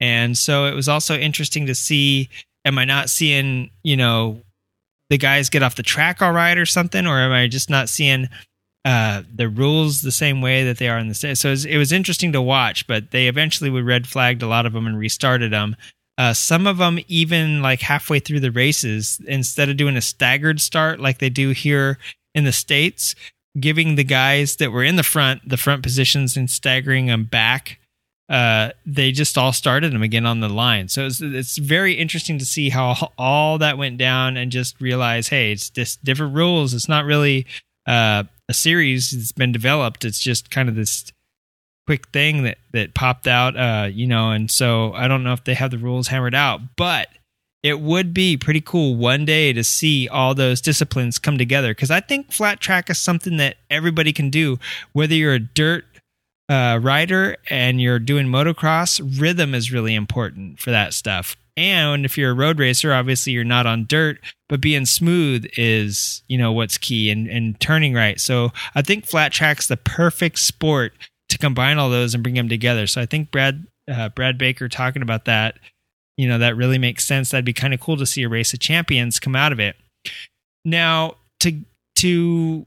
[0.00, 2.28] and so it was also interesting to see
[2.64, 4.40] am i not seeing you know
[5.10, 7.88] the guys get off the track all right or something or am i just not
[7.88, 8.28] seeing
[8.84, 11.36] uh, the rules the same way that they are in the state.
[11.36, 14.46] So it was, it was, interesting to watch, but they eventually would red flagged a
[14.46, 15.76] lot of them and restarted them.
[16.16, 20.60] Uh, some of them even like halfway through the races, instead of doing a staggered
[20.60, 21.98] start like they do here
[22.34, 23.14] in the states,
[23.60, 27.78] giving the guys that were in the front the front positions and staggering them back.
[28.28, 30.88] Uh, they just all started them again on the line.
[30.88, 35.28] So it's, it's very interesting to see how all that went down and just realize,
[35.28, 36.74] hey, it's just different rules.
[36.74, 37.46] It's not really
[37.86, 40.04] uh, a series that's been developed.
[40.04, 41.10] It's just kind of this
[41.86, 44.30] quick thing that that popped out, uh, you know.
[44.30, 47.08] And so I don't know if they have the rules hammered out, but
[47.62, 51.90] it would be pretty cool one day to see all those disciplines come together because
[51.90, 54.58] I think flat track is something that everybody can do,
[54.92, 55.84] whether you're a dirt
[56.48, 59.20] uh, rider and you're doing motocross.
[59.20, 61.36] Rhythm is really important for that stuff.
[61.56, 66.22] And if you're a road racer, obviously you're not on dirt, but being smooth is,
[66.28, 68.20] you know, what's key and, and turning right.
[68.20, 70.92] So I think flat track's the perfect sport
[71.30, 72.86] to combine all those and bring them together.
[72.86, 75.58] So I think Brad uh, Brad Baker talking about that,
[76.16, 77.30] you know, that really makes sense.
[77.30, 79.76] That'd be kind of cool to see a race of champions come out of it.
[80.64, 81.60] Now to
[81.96, 82.66] to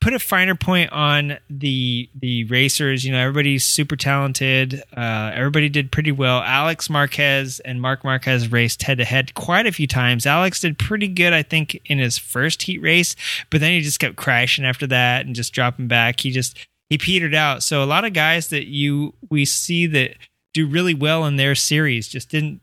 [0.00, 3.04] put a finer point on the the racers.
[3.04, 4.82] You know, everybody's super talented.
[4.96, 6.40] Uh, everybody did pretty well.
[6.40, 10.26] Alex Marquez and Marc Marquez raced head to head quite a few times.
[10.26, 13.14] Alex did pretty good, I think, in his first heat race,
[13.50, 16.20] but then he just kept crashing after that and just dropping back.
[16.20, 16.56] He just
[16.88, 17.62] he petered out.
[17.62, 20.16] So a lot of guys that you we see that
[20.52, 22.60] do really well in their series just didn't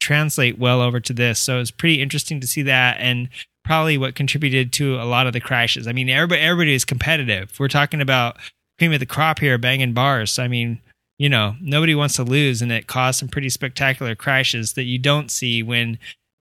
[0.00, 1.40] translate well over to this.
[1.40, 3.28] So it's pretty interesting to see that and
[3.68, 5.86] probably what contributed to a lot of the crashes.
[5.86, 7.52] I mean, everybody everybody is competitive.
[7.60, 8.38] We're talking about
[8.78, 10.38] cream of the crop here, banging bars.
[10.38, 10.80] I mean,
[11.18, 14.98] you know, nobody wants to lose, and it caused some pretty spectacular crashes that you
[14.98, 15.98] don't see when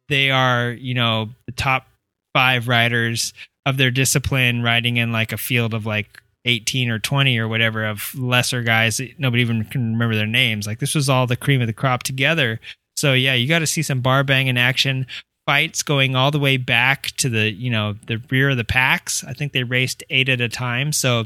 [0.08, 1.88] they are, you know, the top
[2.34, 3.34] five riders
[3.66, 7.86] of their discipline riding in like a field of like 18 or 20 or whatever
[7.86, 10.66] of lesser guys that nobody even can remember their names.
[10.66, 12.62] Like this was all the cream of the crop together.
[12.96, 15.08] So yeah, you got to see some bar banging action.
[15.48, 19.24] Fights going all the way back to the you know the rear of the packs.
[19.24, 20.92] I think they raced eight at a time.
[20.92, 21.26] So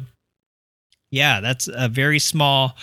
[1.12, 2.78] yeah, that's a very small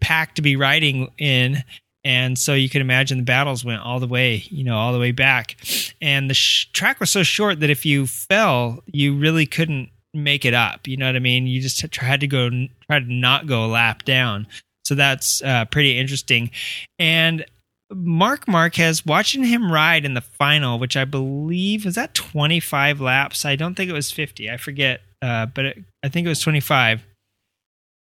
[0.00, 1.64] pack to be riding in.
[2.04, 4.98] And so you can imagine the battles went all the way, you know, all the
[4.98, 5.56] way back.
[6.00, 10.44] And the sh- track was so short that if you fell, you really couldn't make
[10.44, 10.86] it up.
[10.86, 11.46] You know what I mean?
[11.46, 12.50] You just had to go,
[12.86, 14.48] try to not go a lap down.
[14.84, 16.50] So that's uh, pretty interesting.
[16.98, 17.46] And
[17.94, 23.44] Marc Marquez, watching him ride in the final, which I believe was that 25 laps.
[23.44, 24.50] I don't think it was 50.
[24.50, 27.02] I forget, uh, but it, I think it was 25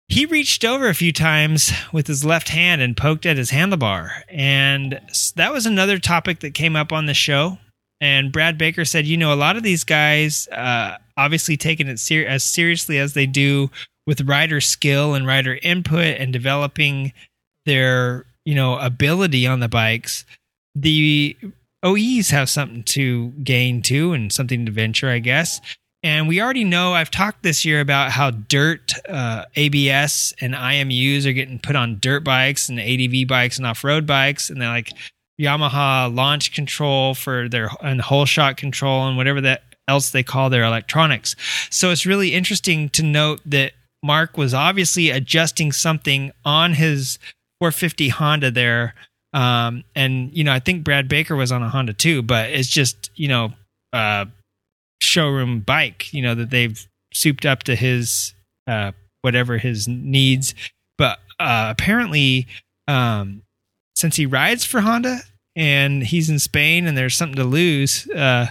[0.09, 4.23] he reached over a few times with his left hand and poked at his handlebar.
[4.29, 5.01] And
[5.35, 7.57] that was another topic that came up on the show.
[7.99, 11.99] And Brad Baker said, you know, a lot of these guys, uh, obviously taking it
[11.99, 13.69] ser- as seriously as they do
[14.05, 17.11] with rider skill and rider input and developing
[17.65, 20.23] their, you know, ability on the bikes,
[20.73, 21.35] the
[21.83, 25.59] OEs have something to gain too and something to venture, I guess.
[26.01, 31.25] And we already know, I've talked this year about how dirt, uh, ABS, and IMUs
[31.25, 34.49] are getting put on dirt bikes and ADV bikes and off road bikes.
[34.49, 34.93] And they're like
[35.41, 40.49] Yamaha launch control for their and whole shot control and whatever that else they call
[40.49, 41.35] their electronics.
[41.69, 47.19] So it's really interesting to note that Marc was obviously adjusting something on his
[47.59, 48.93] 450 Honda there.
[49.33, 52.69] Um, and, you know, I think Brad Baker was on a Honda too, but it's
[52.69, 53.53] just, you know,
[53.93, 54.25] uh,
[55.01, 58.33] showroom bike, you know, that they've souped up to his
[58.67, 58.91] uh,
[59.21, 60.53] whatever his needs.
[60.97, 62.47] But uh, apparently,
[62.87, 63.43] um,
[63.95, 65.19] since he rides for Honda
[65.55, 68.47] and he's in Spain and there's something to lose, uh,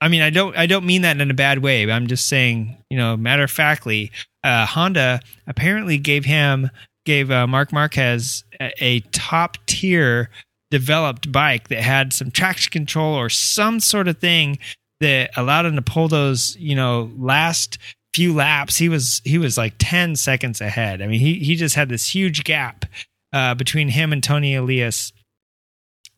[0.00, 1.88] I mean, I don't, I don't mean that in a bad way.
[1.90, 4.10] I'm just saying, you know, matter of factly,
[4.42, 6.70] uh, Honda apparently gave him,
[7.04, 10.30] gave uh, Marc Marquez a, a top tier
[10.70, 14.58] developed bike that had some traction control or some sort of thing
[15.00, 17.78] that allowed him to pull those, you know, last
[18.14, 18.76] few laps.
[18.76, 21.02] He was he was like ten seconds ahead.
[21.02, 22.86] I mean, he he just had this huge gap
[23.32, 25.12] uh, between him and Toni Elias.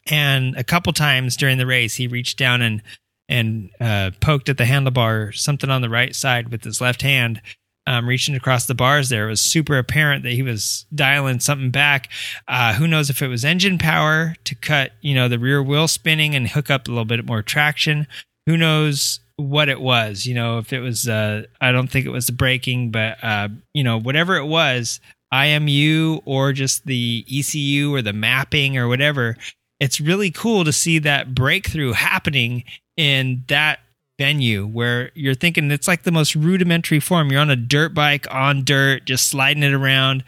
[0.07, 2.82] And a couple times during the race, he reached down and
[3.28, 7.41] and uh, poked at the handlebar, something on the right side with his left hand,
[7.87, 9.09] um, reaching across the bars.
[9.09, 12.11] There it was super apparent that he was dialing something back.
[12.49, 15.89] Uh, who knows if it was engine power to cut, you know, the rear wheel
[15.89, 18.07] spinning and hook up a little bit more traction
[18.47, 22.11] who knows what it was you know if it was uh i don't think it
[22.11, 25.01] was the braking but uh you know whatever it was
[25.32, 29.37] imu or just the ecu or the mapping or whatever
[29.80, 32.62] it's really cool to see that breakthrough happening
[32.97, 33.80] in that
[34.18, 38.26] venue where you're thinking it's like the most rudimentary form you're on a dirt bike
[38.32, 40.22] on dirt just sliding it around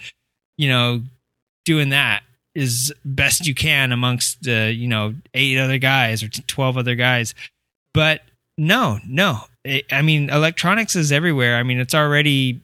[0.58, 1.02] you know
[1.64, 2.22] doing that
[2.56, 7.32] is best you can amongst uh, you know eight other guys or 12 other guys
[7.94, 8.20] but
[8.58, 9.40] no, no.
[9.90, 11.56] I mean, electronics is everywhere.
[11.56, 12.60] I mean, it's already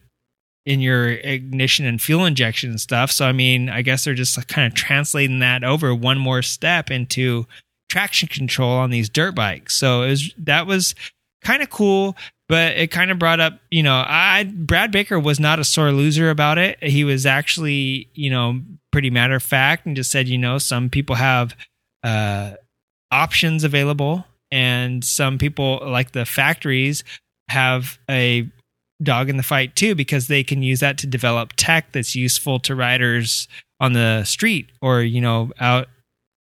[0.65, 3.11] in your ignition and fuel injection and stuff.
[3.11, 6.89] So, I mean, I guess they're just kind of translating that over one more step
[6.89, 7.45] into
[7.93, 9.75] traction control on these dirt bikes.
[9.75, 10.95] So, it was, that was
[11.43, 12.15] kind of cool,
[12.49, 15.91] but it kind of brought up, you know, I Brad Baker was not a sore
[15.91, 16.81] loser about it.
[16.83, 20.89] He was actually, you know, pretty matter of fact and just said, you know, some
[20.89, 21.55] people have
[22.03, 22.53] uh
[23.11, 27.03] options available and some people like the factories
[27.49, 28.49] have a
[29.01, 32.59] dog in the fight too because they can use that to develop tech that's useful
[32.59, 33.47] to riders
[33.79, 35.87] on the street or you know out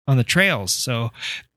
[0.08, 1.10] on the trails so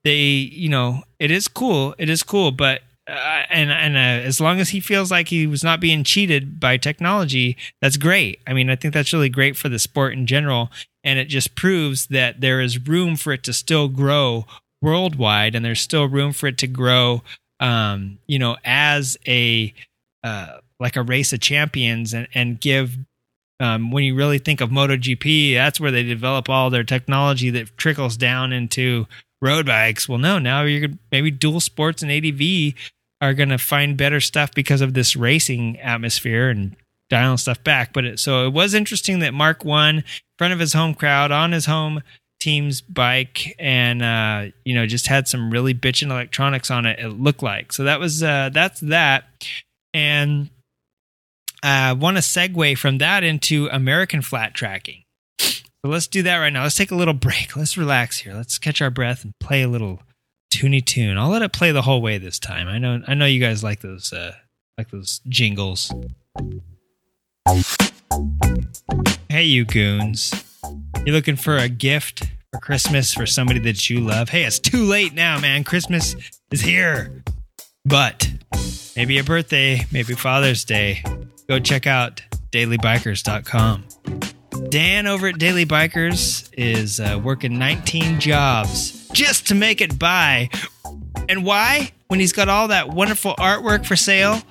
[0.03, 4.39] they you know it is cool it is cool but uh, and and uh, as
[4.39, 8.53] long as he feels like he was not being cheated by technology that's great i
[8.53, 10.69] mean i think that's really great for the sport in general
[11.03, 14.45] and it just proves that there is room for it to still grow
[14.81, 17.21] worldwide, and there's still room for it to grow.
[17.59, 19.73] Um, you know, as a
[20.23, 22.97] uh, like a race of champions, and and give.
[23.61, 27.77] Um, when you really think of MotoGP, that's where they develop all their technology that
[27.77, 29.05] trickles down into
[29.41, 30.09] road bikes.
[30.09, 32.73] Well, no, now you're maybe dual sports and ADV
[33.21, 36.75] are going to find better stuff because of this racing atmosphere and
[37.09, 37.93] dialing stuff back.
[37.93, 40.03] But it, so it was interesting that Marc won in
[40.39, 42.01] front of his home crowd on his home
[42.39, 47.09] team's bike and uh you know just had some really bitching electronics on it it
[47.09, 49.25] looked like so that was uh that's that
[49.93, 50.49] and
[51.63, 55.03] I want to segue from that into American flat tracking.
[55.39, 56.63] So let's do that right now.
[56.63, 57.55] Let's take a little break.
[57.55, 58.33] Let's relax here.
[58.33, 60.01] Let's catch our breath and play a little
[60.53, 61.17] toony tune.
[61.17, 62.67] I'll let it play the whole way this time.
[62.67, 64.33] I know I know you guys like those uh
[64.77, 65.91] like those jingles.
[69.29, 70.33] Hey you goons.
[71.05, 74.29] You looking for a gift for Christmas for somebody that you love?
[74.29, 75.63] Hey, it's too late now, man.
[75.63, 76.15] Christmas
[76.51, 77.23] is here.
[77.85, 78.29] But
[78.95, 81.03] maybe a birthday, maybe Father's Day.
[81.51, 82.21] Go check out
[82.53, 83.83] dailybikers.com.
[84.69, 90.49] Dan over at Daily Bikers is uh, working 19 jobs just to make it by.
[91.27, 91.91] And why?
[92.07, 94.41] When he's got all that wonderful artwork for sale?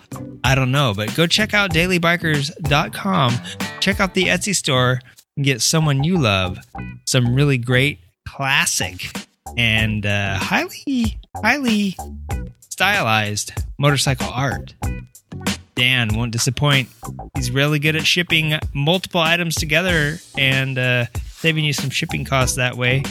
[0.45, 3.33] I don't know, but go check out dailybikers.com.
[3.81, 5.01] Check out the Etsy store
[5.39, 6.59] and get someone you love
[7.07, 9.11] some really great classic
[9.57, 11.97] and uh, highly, highly
[12.59, 14.75] stylized motorcycle art.
[15.75, 16.89] Dan won't disappoint.
[17.37, 22.57] He's really good at shipping multiple items together and uh, saving you some shipping costs
[22.57, 23.03] that way.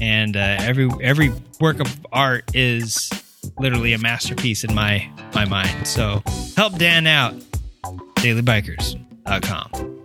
[0.00, 3.10] And uh, every every work of art is
[3.58, 5.86] literally a masterpiece in my my mind.
[5.86, 6.22] So
[6.56, 7.34] help Dan out.
[8.18, 10.02] DailyBikers.com.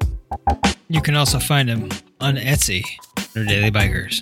[0.87, 1.89] You can also find him
[2.21, 2.83] on Etsy
[3.35, 4.21] under Daily Bikers.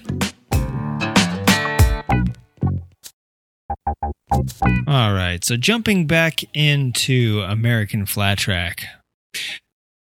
[4.88, 8.86] All right, so jumping back into American Flat Track.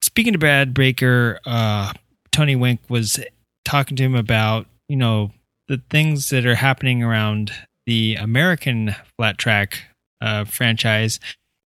[0.03, 1.93] Speaking to Brad Baker, uh,
[2.33, 3.19] Tony Wink was
[3.65, 5.33] talking to him about, you know,
[5.69, 7.53] the things that are happening around
[7.87, 9.83] the American Flat Track
[10.21, 11.21] uh, franchise.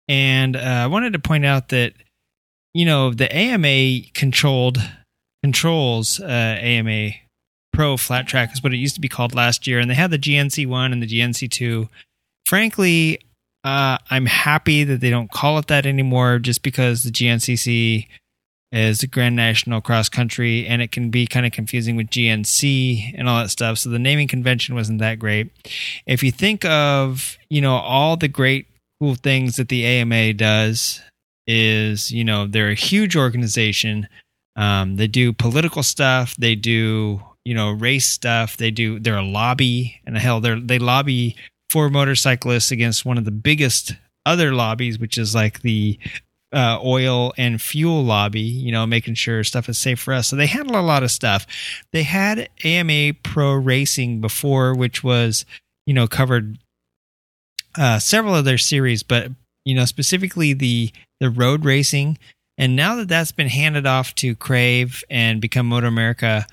[0.08, 1.94] And uh, I wanted to point out that,
[2.74, 4.80] you know, the AMA controlled
[5.44, 7.12] controls uh, AMA
[7.72, 10.12] Pro Flat Track is what it used to be called last year, and they had
[10.12, 11.88] the GNC one and the GNC two.
[12.50, 13.20] Frankly,
[13.64, 18.08] uh, I'm happy that they don't call it that anymore, just because the GNCC
[18.72, 23.14] is the Grand National Cross Country, and it can be kind of confusing with GNC
[23.16, 23.78] and all that stuff.
[23.78, 25.52] So the naming convention wasn't that great.
[26.08, 28.66] If you think of you know all the great
[29.00, 31.02] cool things that the AMA does,
[31.46, 34.08] is you know they're a huge organization.
[34.56, 36.36] Um, they do political stuff.
[36.38, 38.58] They do you know race stuff.
[38.58, 41.36] They do they're a lobby, and hell, they're, they lobby
[41.70, 43.94] for motorcyclists against one of the biggest
[44.26, 46.00] other lobbies, which is like the
[46.52, 50.28] uh, oil and fuel lobby, you know, making sure stuff is safe for us.
[50.28, 51.46] So they handle a lot of stuff.
[51.92, 55.46] They had AMA Pro Racing before, which was,
[55.86, 56.58] you know, covered
[57.78, 59.32] uh, several of their series, but
[59.66, 62.18] you know, specifically the the road racing.
[62.58, 66.46] And now that that's been handed off to KRAVE and become MotoAmerica,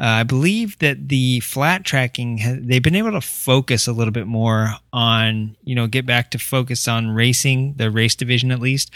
[0.00, 4.26] uh, I believe that the flat tracking they've been able to focus a little bit
[4.26, 8.90] more on you know get back to focus on racing the race division at least.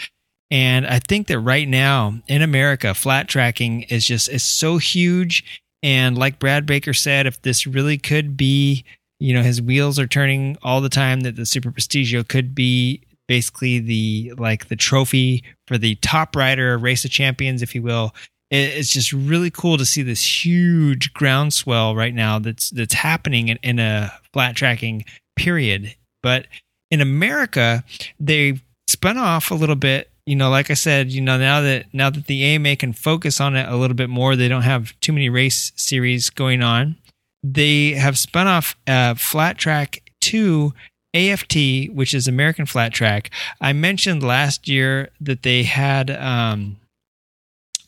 [0.49, 5.61] And I think that right now in America flat tracking is just is so huge.
[5.83, 8.83] And like Brad Baker said if this really could be
[9.19, 13.03] you know his wheels are turning all the time that the Super Prestigio could be
[13.27, 18.11] basically the like the trophy for the top rider race of champions if you will
[18.51, 23.57] it's just really cool to see this huge groundswell right now that's that's happening in,
[23.63, 25.95] in a flat tracking period.
[26.21, 26.47] But
[26.91, 27.83] in America,
[28.19, 30.09] they've spun off a little bit.
[30.25, 33.39] You know, like I said, you know, now that now that the AMA can focus
[33.39, 36.95] on it a little bit more, they don't have too many race series going on.
[37.43, 40.73] They have spun off uh, flat track to
[41.13, 43.29] AFT, which is American Flat Track.
[43.61, 46.77] I mentioned last year that they had um,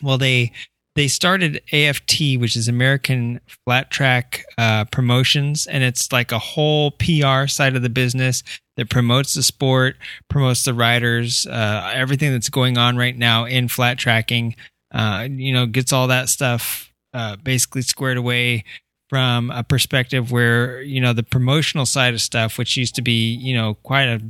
[0.01, 0.51] well they
[0.97, 6.89] they started AFT, which is American Flat Track uh, Promotions, and it's like a whole
[6.89, 8.41] PR side of the business
[8.77, 9.95] that promotes the sport,
[10.27, 14.55] promotes the riders, uh, everything that's going on right now in flat tracking.
[14.91, 18.63] Uh, you know, gets all that stuff uh, basically squared away
[19.07, 23.35] from a perspective where you know the promotional side of stuff, which used to be
[23.35, 24.21] you know quite a,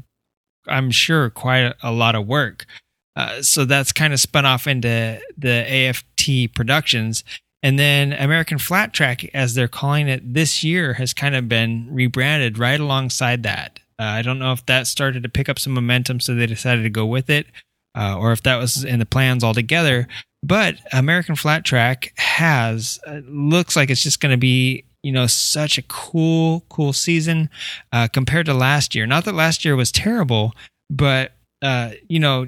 [0.67, 2.65] I'm sure quite a, a lot of work.
[3.17, 7.23] Uh, so that's kind of spun off into the AFT Productions.
[7.63, 11.87] And then American Flat Track, as they're calling it this year, has kind of been
[11.91, 13.79] rebranded right alongside that.
[13.99, 16.83] Uh, I don't know if that started to pick up some momentum, so they decided
[16.83, 17.47] to go with it,
[17.97, 20.07] uh, or if that was in the plans altogether.
[20.43, 25.25] But American Flat Track has uh, looks like it's just going to be you know
[25.25, 27.49] such a cool cool season
[27.91, 29.07] uh, compared to last year.
[29.07, 30.53] Not that last year was terrible,
[30.91, 31.31] but
[31.63, 32.45] uh, you know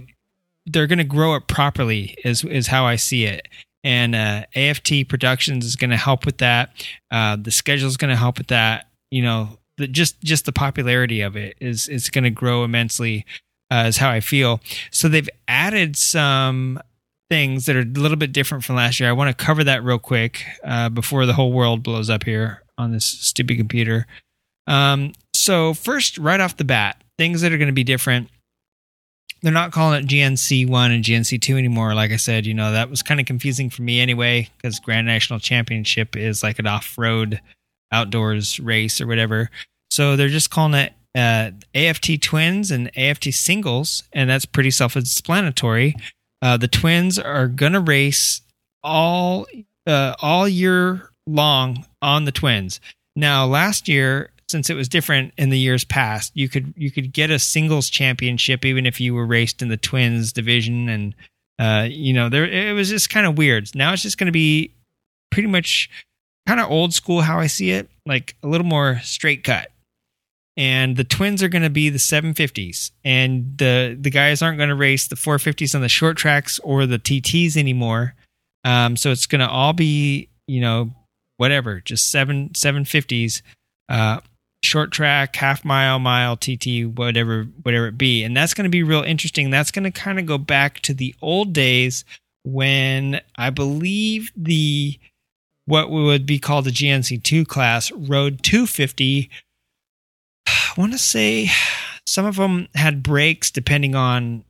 [0.71, 3.47] they're going to grow it properly is is how I see it.
[3.83, 6.85] And uh, AFT Productions is going to help with that.
[7.11, 8.87] Uh, the schedule is going to help with that.
[9.09, 13.25] You know, the, just just the popularity of it is is going to grow immensely.
[13.71, 14.61] Uh, is how I feel.
[14.89, 16.81] So they've added some
[17.29, 19.07] things that are a little bit different from last year.
[19.07, 22.63] I want to cover that real quick uh, before the whole world blows up here
[22.79, 24.07] on this stupid computer.
[24.65, 28.29] Um, so first, right off the bat, things that are going to be different.
[29.41, 31.93] They're not calling it GNC one and GNC two anymore.
[31.93, 35.07] Like I said, you know that was kind of confusing for me anyway because Grand
[35.07, 37.41] National Championship is like an off-road
[37.91, 39.49] outdoors race or whatever.
[39.89, 45.95] So they're just calling it uh, AFT Twins and AFT Singles, and that's pretty self-explanatory.
[46.41, 48.41] Uh, the Twins are gonna race
[48.83, 49.47] all
[49.87, 52.79] uh, all year long on the Twins.
[53.15, 57.13] Now, last year, since it was different in the years past, you could you could
[57.13, 61.15] get a singles championship even if you were raced in the Twins division, and
[61.59, 63.73] uh, you know there it was just kind of weird.
[63.75, 64.73] Now it's just going to be
[65.31, 65.89] pretty much
[66.47, 69.71] kind of old school how I see it, like a little more straight cut.
[70.57, 74.69] And the twins are going to be the 750s and the the guys aren't going
[74.69, 78.15] to race the 450s on the short tracks or the TTs anymore.
[78.65, 80.91] Um, so it's going to all be you know
[81.37, 83.41] whatever just 7 750s
[83.87, 84.19] uh,
[84.61, 88.23] short track half mile mile TT whatever whatever it be.
[88.23, 89.49] And that's going to be real interesting.
[89.49, 92.03] That's going to kind of go back to the old days
[92.43, 94.99] when I believe the
[95.65, 99.29] what would be called the GNC2 class rode 250
[100.47, 101.49] I want to say
[102.05, 104.43] some of them had brakes depending on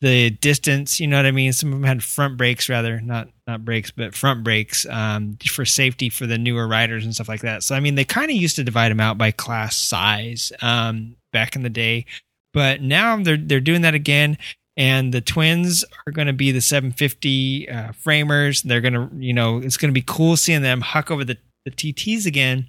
[0.00, 1.00] the distance.
[1.00, 1.52] You know what I mean?
[1.52, 5.64] Some of them had front brakes, rather not not brakes, but front brakes um, for
[5.64, 7.62] safety for the newer riders and stuff like that.
[7.62, 11.16] So I mean, they kind of used to divide them out by class size um,
[11.32, 12.06] back in the day,
[12.52, 14.38] but now they're they're doing that again.
[14.78, 18.60] And the twins are going to be the 750 uh, framers.
[18.60, 21.38] They're going to, you know, it's going to be cool seeing them huck over the,
[21.64, 22.66] the TTs again.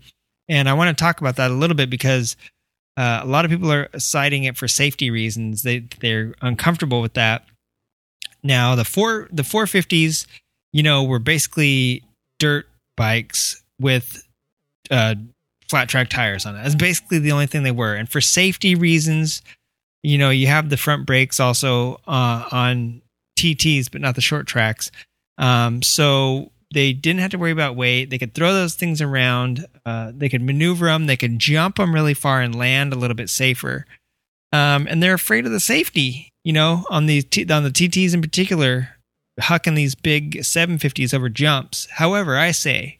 [0.47, 2.38] And I want to talk about that a little bit because
[2.98, 5.62] uh, a lot of people are citing it for safety reasons.
[5.62, 7.45] They they're uncomfortable with that.
[8.43, 10.26] Now the four the 450s,
[10.74, 12.04] you know, were basically
[12.39, 14.28] dirt bikes with
[14.89, 15.16] uh,
[15.70, 16.64] flat track tires on it.
[16.64, 17.93] That's basically the only thing they were.
[17.93, 19.43] And for safety reasons,
[20.02, 23.02] you know, you have the front brakes also uh, on
[23.38, 24.89] TTs, but not the short tracks.
[25.38, 28.09] Um, so they didn't have to worry about weight.
[28.09, 29.65] They could throw those things around.
[29.86, 31.05] Uh, they could maneuver them.
[31.05, 33.86] They could jump them really far and land a little bit safer.
[34.51, 38.13] Um, and they're afraid of the safety, you know, on these t- on the TTs
[38.13, 38.89] in particular,
[39.39, 41.88] hucking these big 750s over jumps.
[41.91, 42.99] However, I say,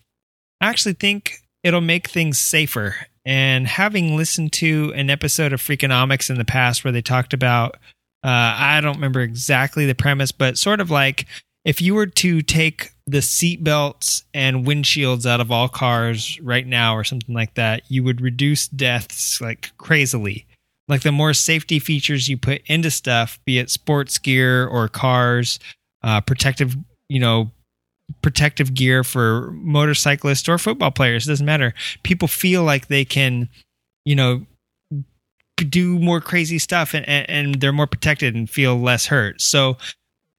[0.62, 2.96] I actually think it'll make things safer.
[3.26, 7.76] And having listened to an episode of Freakonomics in the past where they talked about,
[8.24, 11.26] uh, I don't remember exactly the premise, but sort of like
[11.66, 16.68] if you were to take the seat belts and windshields out of all cars right
[16.68, 20.46] now or something like that, you would reduce deaths like crazily.
[20.90, 25.58] Like the more safety features you put into stuff, be it sports gear or cars,
[26.04, 26.76] uh, protective,
[27.08, 27.50] you know,
[28.22, 31.74] protective gear for motorcyclists or football players, doesn't matter.
[32.04, 33.50] People feel like they can,
[34.06, 34.46] you know,
[35.58, 39.42] do more crazy stuff and, and they're more protected and feel less hurt.
[39.42, 39.78] So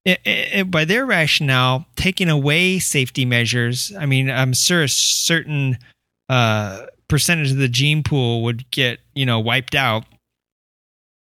[0.09, 5.77] it, it, by their rationale, taking away safety measures, I mean, I'm sure a certain
[6.27, 10.05] uh, percentage of the gene pool would get, you know, wiped out.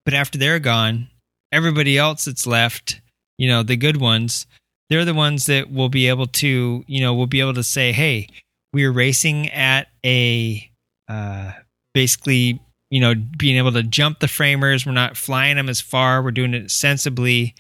[0.04, 1.08] But after they're gone,
[1.52, 3.00] everybody else that's left,
[3.38, 4.46] you know, the good ones,
[4.88, 7.92] they're the ones that will be able to, you know, will be able to say,
[7.92, 8.28] hey,
[8.72, 10.70] we are racing at a
[11.08, 11.52] uh,
[11.94, 12.60] basically,
[12.90, 14.86] you know, being able to jump the framers.
[14.86, 16.22] We're not flying them as far.
[16.22, 17.54] We're doing it sensibly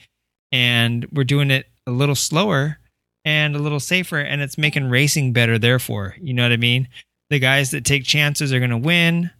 [0.52, 2.78] and we're doing it a little slower
[3.24, 6.16] and a little safer and it's making racing better therefore.
[6.20, 6.88] You know what i mean?
[7.30, 9.30] The guys that take chances are going to win.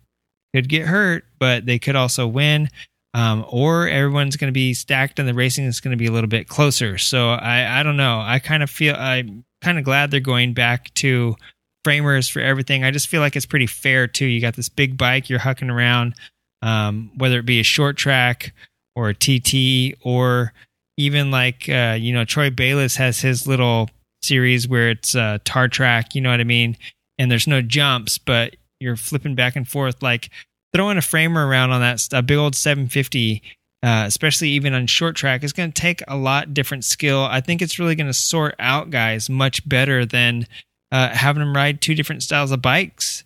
[0.55, 2.71] Could get hurt but they could also win.
[3.15, 6.13] Um, or everyone's going to be stacked and the racing is going to be a
[6.13, 6.99] little bit closer.
[6.99, 8.21] So i i don't know.
[8.21, 11.37] I kind of feel i'm kind of glad they're going back to
[11.85, 12.85] framers for everything.
[12.85, 14.27] I just feel like it's pretty fair too.
[14.27, 16.15] You got this big bike you're hucking around
[16.63, 18.53] um, whether it be a short track
[18.95, 20.53] or a tt or
[20.97, 23.91] even like uh, you know Troy Bayliss has his little
[24.23, 26.77] series where it's uh, tar track, you know what I mean,
[27.19, 30.31] and there's no jumps, but you're flipping back and forth like
[30.75, 33.43] throwing a framer around on that a big old 750
[33.83, 37.23] uh, especially even on short track is going to take a lot different skill.
[37.23, 40.47] I think it's really going to sort out guys much better than
[40.91, 43.23] uh, having them ride two different styles of bikes.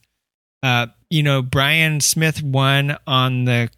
[0.63, 3.71] Uh, you know Bryan Smith won on the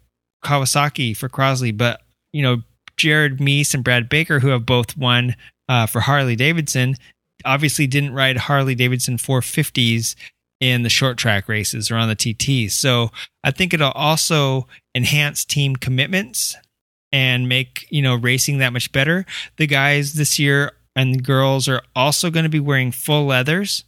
[0.43, 2.01] kawasaki for crosley but
[2.33, 2.61] you know
[3.03, 5.35] Jared Mees and Brad Baker, who have both won
[5.67, 6.95] uh, for Harley Davidson,
[7.43, 10.15] obviously didn't ride Harley Davidson 450s
[10.61, 12.71] in the short track races or on the TT.
[12.71, 13.09] So
[13.43, 16.55] I think it'll also enhance team commitments
[17.11, 19.25] and make, you know, racing that much better.
[19.57, 23.83] The guys this year and the girls are also going to be wearing full leathers.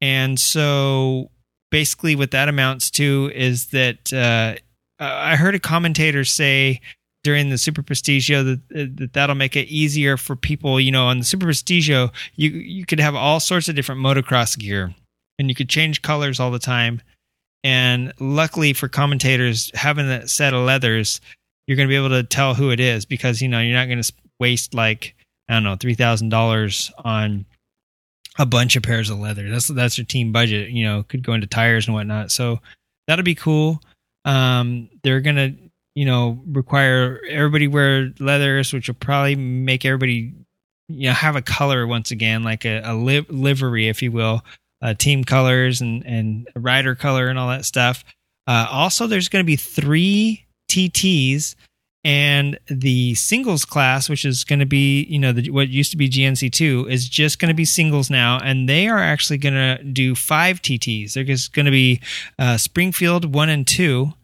[0.00, 1.30] And so
[1.70, 4.58] basically what that amounts to is that uh,
[4.98, 6.80] I heard a commentator say
[7.22, 11.18] during the Super Prestigio that, that that'll make it easier for people, you know, on
[11.18, 14.94] the Super Prestigio, you you could have all sorts of different motocross gear
[15.38, 17.00] and you could change colors all the time.
[17.62, 21.20] And luckily for commentators, having that set of leathers,
[21.66, 23.86] you're going to be able to tell who it is because you know you're not
[23.86, 25.14] going to waste like
[25.48, 27.44] I don't know three thousand dollars on
[28.38, 29.48] a bunch of pairs of leather.
[29.50, 30.70] That's that's your team budget.
[30.70, 32.30] You know, could go into tires and whatnot.
[32.30, 32.60] So
[33.06, 33.82] that'll be cool.
[34.24, 35.54] Um, they're gonna
[36.00, 40.32] you know require everybody wear leathers, which will probably make everybody
[40.88, 44.42] you know have a color once again, like a, a li- livery, if you will,
[44.80, 48.02] uh, team colors and and rider color and all that stuff.
[48.46, 51.54] Uh, also, there's going to be three TTs
[52.02, 55.98] and the singles class, which is going to be you know the, what used to
[55.98, 59.52] be GNC two, is just going to be singles now, and they are actually going
[59.52, 61.12] to do five TTs.
[61.12, 62.00] They're just going to be
[62.38, 64.14] uh, Springfield one and two.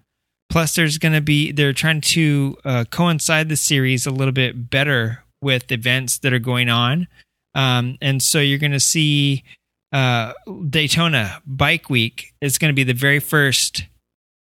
[0.49, 4.71] Plus, there's going to be they're trying to uh, coincide the series a little bit
[4.71, 7.09] better with events that are going on,
[7.55, 9.45] um, and so you're going to see
[9.93, 10.33] uh,
[10.69, 13.87] Daytona Bike Week is going to be the very first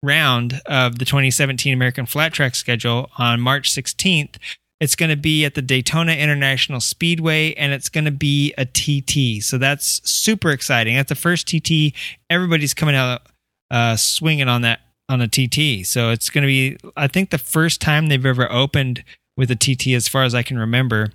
[0.01, 4.35] round of the 2017 American Flat Track schedule on March 16th.
[4.79, 8.65] It's going to be at the Daytona International Speedway and it's going to be a
[8.65, 9.41] TT.
[9.41, 10.95] So that's super exciting.
[10.95, 11.93] That's the first TT.
[12.29, 13.21] Everybody's coming out
[13.71, 15.85] uh, swinging on that on a TT.
[15.85, 19.03] So it's going to be, I think, the first time they've ever opened
[19.35, 21.11] with a TT as far as I can remember.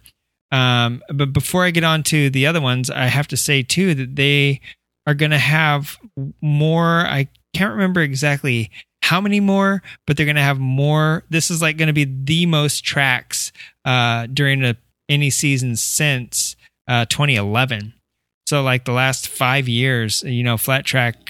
[0.50, 3.94] Um, but before I get on to the other ones, I have to say too
[3.94, 4.60] that they
[5.06, 5.98] are going to have
[6.40, 7.00] more.
[7.00, 8.70] I can't remember exactly
[9.02, 11.24] how many more, but they're going to have more.
[11.30, 13.52] This is like going to be the most tracks
[13.84, 14.76] uh, during a,
[15.08, 16.56] any season since
[16.88, 17.94] uh, 2011.
[18.46, 21.27] So like the last five years, you know, flat track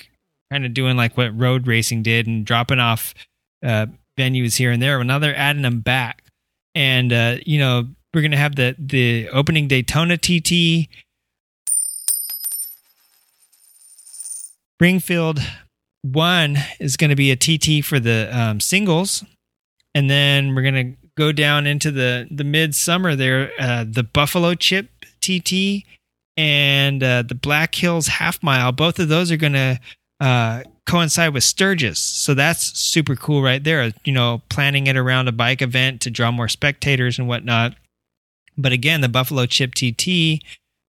[0.50, 3.14] kind of doing like what road racing did and dropping off
[3.64, 3.86] uh,
[4.16, 4.98] venues here and there.
[4.98, 6.24] But now they're adding them back,
[6.74, 10.88] and uh, you know we're to have the the opening Daytona TT,
[14.76, 15.40] Springfield
[16.02, 19.24] one is to be a TT for the um, singles,
[19.94, 20.62] and then we're
[20.94, 24.88] to go down into the the midsummer there, uh, the Buffalo Chip
[25.20, 25.84] TT
[26.36, 28.70] and uh, the Black Hills Half Mile.
[28.70, 29.80] Both of those are going to
[30.20, 33.92] uh, coincide with Sturgis, so that's super cool right there.
[34.04, 37.74] You know, planning it around a bike event to draw more spectators and whatnot.
[38.56, 40.42] But again, the Buffalo Chip TT,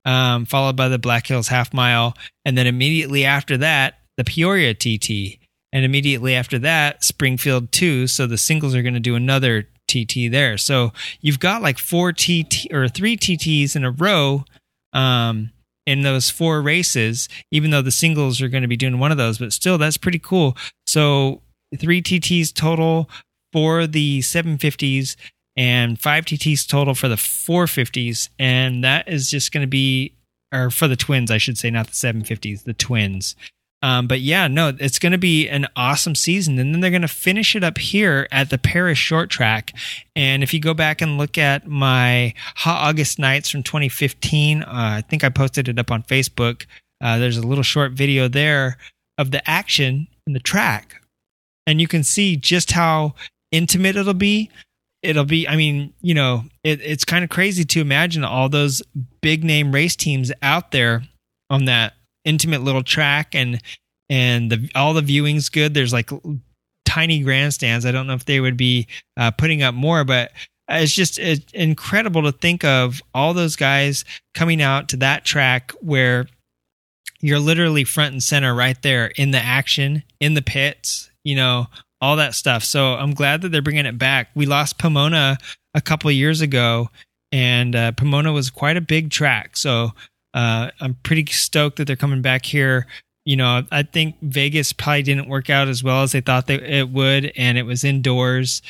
[0.05, 4.73] um, followed by the Black Hills Half Mile, and then immediately after that, the Peoria
[4.73, 5.39] TT,
[5.71, 8.07] and immediately after that, Springfield 2.
[8.07, 10.57] So the singles are going to do another TT there.
[10.57, 14.45] So you've got like four TT or three TTs in a row
[14.93, 15.51] um,
[15.89, 19.17] in those four races, even though the singles are going to be doing one of
[19.17, 20.55] those, but still, that's pretty cool.
[20.85, 21.41] So
[21.75, 23.09] three TTs total
[23.51, 25.15] for the 750s
[25.57, 28.29] and five TTs total for the 450s.
[28.37, 30.13] And that is just going to be,
[30.53, 33.35] or for the twins, I should say, not the 750s, the twins.
[33.81, 36.59] Um, but yeah, no, it's going to be an awesome season.
[36.59, 39.73] And then they're going to finish it up here at the Perris short track.
[40.15, 44.67] And if you go back and look at my Hot August nights from 2015, uh,
[44.67, 46.65] I think I posted it up on Facebook.
[47.01, 48.77] Uh, there's a little short video there
[49.17, 51.01] of the action in the track.
[51.65, 53.15] And you can see just how
[53.51, 54.49] intimate it'll be.
[55.01, 58.81] It'll be, I mean, you know, it, it's kind of crazy to imagine all those
[59.21, 61.03] big name race teams out there
[61.49, 61.93] on that
[62.25, 63.61] intimate little track and
[64.09, 65.73] and the all the viewing's good.
[65.73, 66.09] There's like
[66.85, 67.85] tiny grandstands.
[67.85, 70.31] I don't know if they would be uh, putting up more, but
[70.67, 75.71] it's just it's incredible to think of all those guys coming out to that track
[75.81, 76.27] where
[77.21, 81.67] you're literally front and center right there in the action, in the pits, you know,
[82.01, 82.63] all that stuff.
[82.63, 84.29] So I'm glad that they're bringing it back.
[84.35, 85.37] We lost Pomona
[85.73, 86.89] a couple years ago,
[87.31, 89.57] and uh, Pomona was quite a big track.
[89.57, 89.91] So
[90.33, 92.87] uh, I'm pretty stoked that they're coming back here.
[93.25, 96.55] You know, I think Vegas probably didn't work out as well as they thought they,
[96.55, 98.61] it would, and it was indoors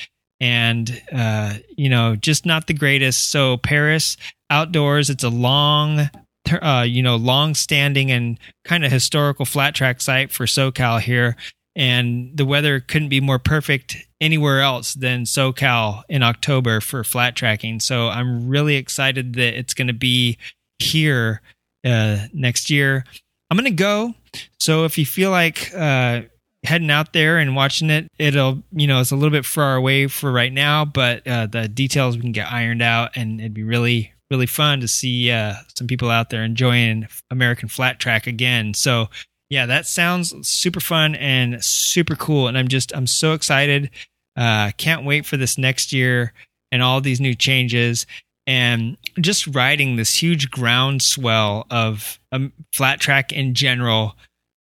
[0.41, 3.29] and uh, you know, just not the greatest.
[3.29, 4.15] So Perris
[4.49, 6.09] outdoors, it's a long,
[6.61, 11.35] uh, you know, long standing and kind of historical flat track site for SoCal here.
[11.75, 17.35] and the weather couldn't be more perfect anywhere else than SoCal in October for flat
[17.35, 17.79] tracking.
[17.79, 20.37] So I'm really excited that it's going to be
[20.79, 21.41] here
[21.85, 23.03] uh, next year.
[23.49, 24.13] I'm going to go.
[24.59, 26.21] So if you feel like uh,
[26.63, 30.07] heading out there and watching it, it'll, you know, it's a little bit far away
[30.07, 33.63] for right now, but uh, the details we can get ironed out and it'd be
[33.63, 38.73] really, really fun to see uh, some people out there enjoying American flat track again.
[38.73, 39.09] So
[39.49, 42.47] yeah, that sounds super fun and super cool.
[42.47, 43.89] And I'm just, I'm so excited.
[44.35, 46.33] Uh, can't wait for this next year
[46.71, 48.05] and all these new changes
[48.49, 54.15] and just riding this huge groundswell of um, flat track in general.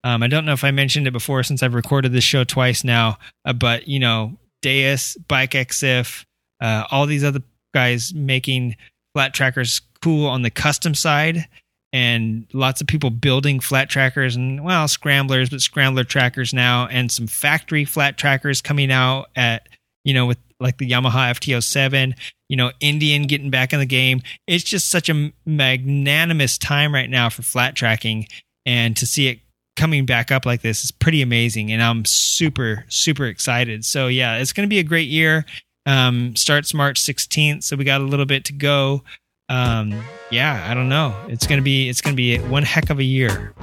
[0.03, 2.83] Um, I don't know if I mentioned it before since I've recorded this show twice
[2.83, 6.25] now, uh, but you know, Deus, Bike EXIF,
[6.59, 7.39] uh, all these other
[7.73, 8.75] guys making
[9.15, 11.47] flat trackers cool on the custom side
[11.93, 17.11] and lots of people building flat trackers and well scramblers but scrambler trackers now and
[17.11, 19.69] some factory flat trackers coming out at
[20.03, 22.13] you know with like the Yamaha FT07
[22.49, 27.09] you know Indian getting back in the game it's just such a magnanimous time right
[27.09, 28.27] now for flat tracking
[28.65, 29.39] and to see it
[29.75, 34.37] coming back up like this is pretty amazing and I'm super super excited so yeah
[34.37, 35.45] it's going to be a great year
[35.85, 39.03] um starts March 16th so we got a little bit to go
[39.49, 41.15] um, yeah, I don't know.
[41.27, 43.53] It's gonna be it's gonna be one heck of a year.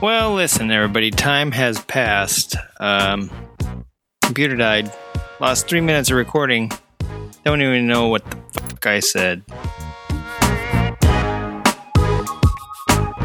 [0.00, 1.10] Well, listen, everybody.
[1.10, 2.54] Time has passed.
[2.78, 3.32] Um,
[4.22, 4.92] computer died.
[5.40, 6.70] Lost three minutes of recording.
[7.44, 9.42] Don't even know what the fuck I said.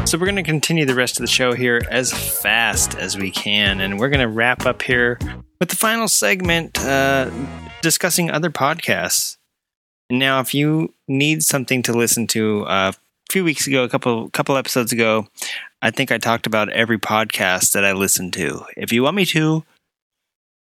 [0.08, 3.30] So we're going to continue the rest of the show here as fast as we
[3.30, 5.20] can, and we're going to wrap up here
[5.60, 7.30] with the final segment uh,
[7.82, 9.36] discussing other podcasts.
[10.10, 14.28] Now, if you need something to listen to, uh, a few weeks ago, a couple
[14.30, 15.28] couple episodes ago,
[15.84, 18.64] I think I talked about every podcast that I listen to.
[18.74, 19.64] If you want me to,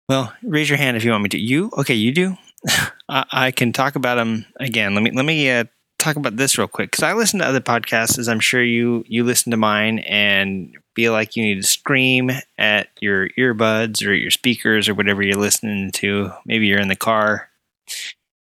[0.10, 1.38] well, raise your hand if you want me to.
[1.38, 1.94] You okay?
[1.94, 2.36] You do.
[3.08, 4.96] I, I, can talk about them again.
[4.96, 5.66] Let me let me uh,
[6.00, 9.06] talk about this real quick because I listen to other podcasts, as I'm sure you
[9.08, 14.16] you listen to mine and feel like you need to scream at your earbuds or
[14.16, 16.32] your speakers or whatever you're listening to.
[16.44, 17.52] Maybe you're in the car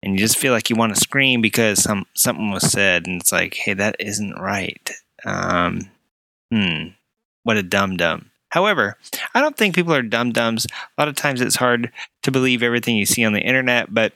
[0.02, 3.20] and you just feel like you want to scream because some something was said, and
[3.20, 4.90] it's like, hey, that isn't right.
[5.26, 5.90] Um,
[6.52, 6.88] hmm,
[7.44, 8.30] what a dumb dumb.
[8.50, 8.98] However,
[9.34, 10.66] I don't think people are dumb dumbs.
[10.66, 11.90] A lot of times it's hard
[12.22, 14.12] to believe everything you see on the internet, but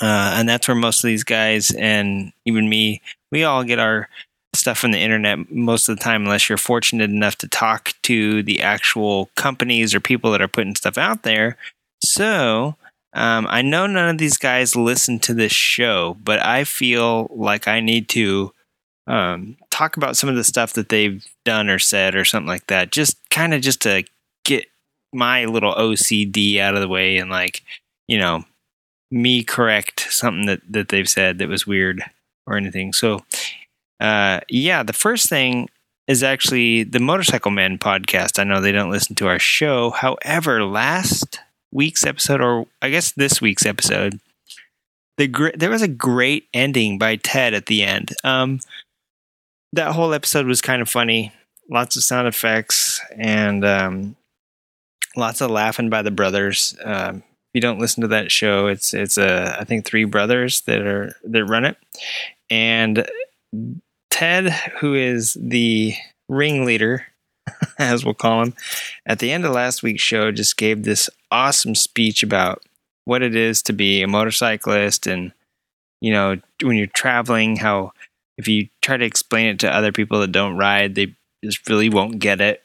[0.00, 3.00] uh, and that's where most of these guys and even me,
[3.30, 4.08] we all get our
[4.54, 8.42] stuff from the internet most of the time, unless you're fortunate enough to talk to
[8.42, 11.56] the actual companies or people that are putting stuff out there.
[12.02, 12.74] So
[13.12, 17.68] um, I know none of these guys listen to this show, but I feel like
[17.68, 18.52] I need to
[19.06, 22.66] um, talk about some of the stuff that they've done or said or something like
[22.66, 22.92] that.
[22.92, 24.04] Just kind of just to
[24.44, 24.66] get
[25.12, 27.62] my little OCD out of the way and like,
[28.08, 28.44] you know,
[29.10, 32.02] me correct something that, that they've said that was weird
[32.46, 32.92] or anything.
[32.92, 33.24] So,
[34.00, 35.68] uh, yeah, the first thing
[36.06, 38.38] is actually the Motorcycle Man podcast.
[38.38, 39.90] I know they don't listen to our show.
[39.90, 41.40] However, last
[41.72, 44.20] week's episode, or I guess this week's episode,
[45.16, 48.14] the gr- there was a great ending by Ted at the end.
[48.22, 48.60] Um,
[49.76, 51.32] that whole episode was kind of funny.
[51.70, 54.16] Lots of sound effects and um,
[55.16, 56.76] lots of laughing by the brothers.
[56.84, 57.22] Um,
[57.56, 61.14] you don't listen to that show, it's it's a I think three brothers that are
[61.24, 61.78] that run it,
[62.50, 63.08] and
[64.10, 64.50] Ted,
[64.80, 65.94] who is the
[66.28, 67.06] ringleader,
[67.78, 68.54] as we'll call him,
[69.06, 72.62] at the end of last week's show, just gave this awesome speech about
[73.06, 75.32] what it is to be a motorcyclist, and
[76.02, 77.92] you know when you're traveling, how
[78.38, 81.14] if you try to explain it to other people that don't ride, they
[81.44, 82.62] just really won't get it.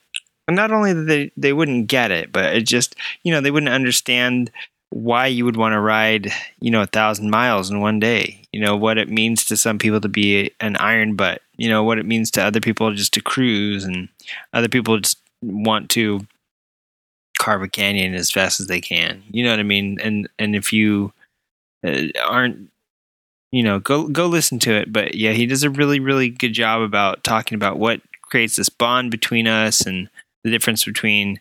[0.48, 3.52] And not only that they, they wouldn't get it, but it just, you know, they
[3.52, 4.52] wouldn't understand
[4.90, 8.42] why you would want to ride, you know, a thousand miles in one day.
[8.52, 11.84] You know, what it means to some people to be an iron butt, you know,
[11.84, 14.10] what it means to other people just to cruise and
[14.54, 16.28] other people just want to
[17.40, 19.24] carve a canyon as fast as they can.
[19.32, 20.00] You know what I mean?
[20.02, 21.14] And, and if you
[21.86, 22.70] uh, aren't,
[23.52, 24.92] you know, go, go listen to it.
[24.92, 28.70] But yeah, he does a really, really good job about talking about what creates this
[28.70, 30.10] bond between us and
[30.44, 31.40] the difference between,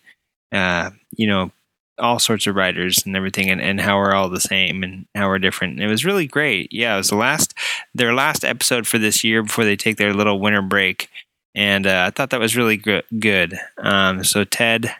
[0.51, 1.51] uh, you know,
[1.97, 5.27] all sorts of writers and everything and, and how we're all the same and how
[5.27, 5.79] we're different.
[5.79, 6.71] it was really great.
[6.73, 7.53] Yeah, it was the last
[7.93, 11.09] their last episode for this year before they take their little winter break.
[11.53, 13.03] And uh, I thought that was really good.
[13.19, 13.57] good.
[13.77, 14.93] Um, so Ted,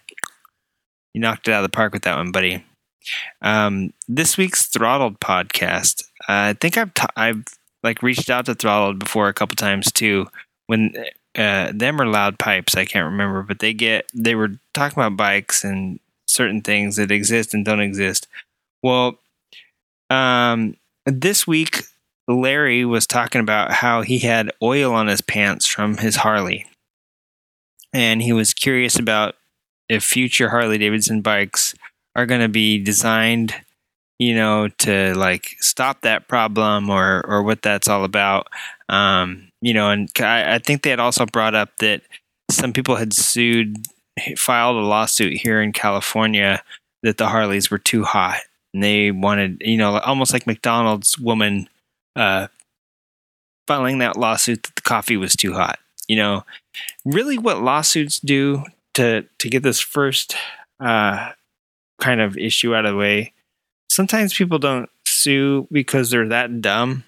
[1.14, 2.64] you knocked it out of the park with that one, buddy.
[3.42, 6.04] Um, this week's Throttled podcast.
[6.32, 7.44] Uh, I think I've t- I've
[7.84, 10.28] like reached out to Throttled before a couple times too.
[10.68, 10.94] When
[11.36, 15.18] uh, them are loud pipes, I can't remember, but they get they were talking about
[15.18, 18.30] bikes and certain things that exist and don't exist.
[18.82, 19.18] Well,
[20.10, 21.84] um, this week
[22.30, 26.66] Larry was talking about how he had oil on his pants from his Harley,
[27.92, 29.36] and he was curious about
[29.90, 31.76] if future Harley Davidson bikes
[32.16, 33.54] are going to be designed
[34.22, 38.46] you know, to like stop that problem or or what that's all about.
[38.88, 42.04] Um, you know, and I, I think they had also brought up that
[42.52, 43.78] some people had sued,
[44.38, 46.62] filed a lawsuit here in California
[47.02, 48.42] that the Harleys were too hot,
[48.76, 51.68] and they wanted, you know, almost like McDonald's woman
[52.16, 52.46] uh,
[53.66, 55.80] filing that lawsuit that the coffee was too hot.
[56.08, 56.46] You know,
[57.06, 60.36] really, what lawsuits do to to get this first
[60.80, 61.32] uh,
[62.00, 63.34] kind of issue out of the way
[63.92, 67.04] sometimes people don't sue because they're that dumb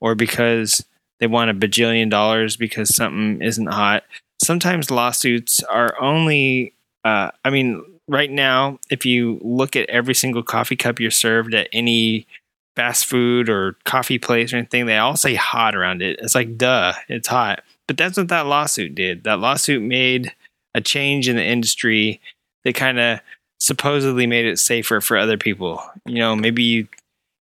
[0.00, 0.84] or because
[1.20, 4.02] they want a bajillion dollars because something isn't hot.
[4.42, 6.74] Sometimes lawsuits are only,
[7.04, 11.54] uh, I mean, right now, if you look at every single coffee cup you're served
[11.54, 12.26] at any
[12.74, 16.18] fast food or coffee place or anything, they all say hot around it.
[16.20, 17.62] It's like, duh, it's hot.
[17.86, 19.24] But that's what that lawsuit did.
[19.24, 20.34] That lawsuit made
[20.74, 22.20] a change in the industry
[22.64, 23.20] that kind of
[23.58, 25.82] supposedly made it safer for other people.
[26.04, 26.88] You know, maybe you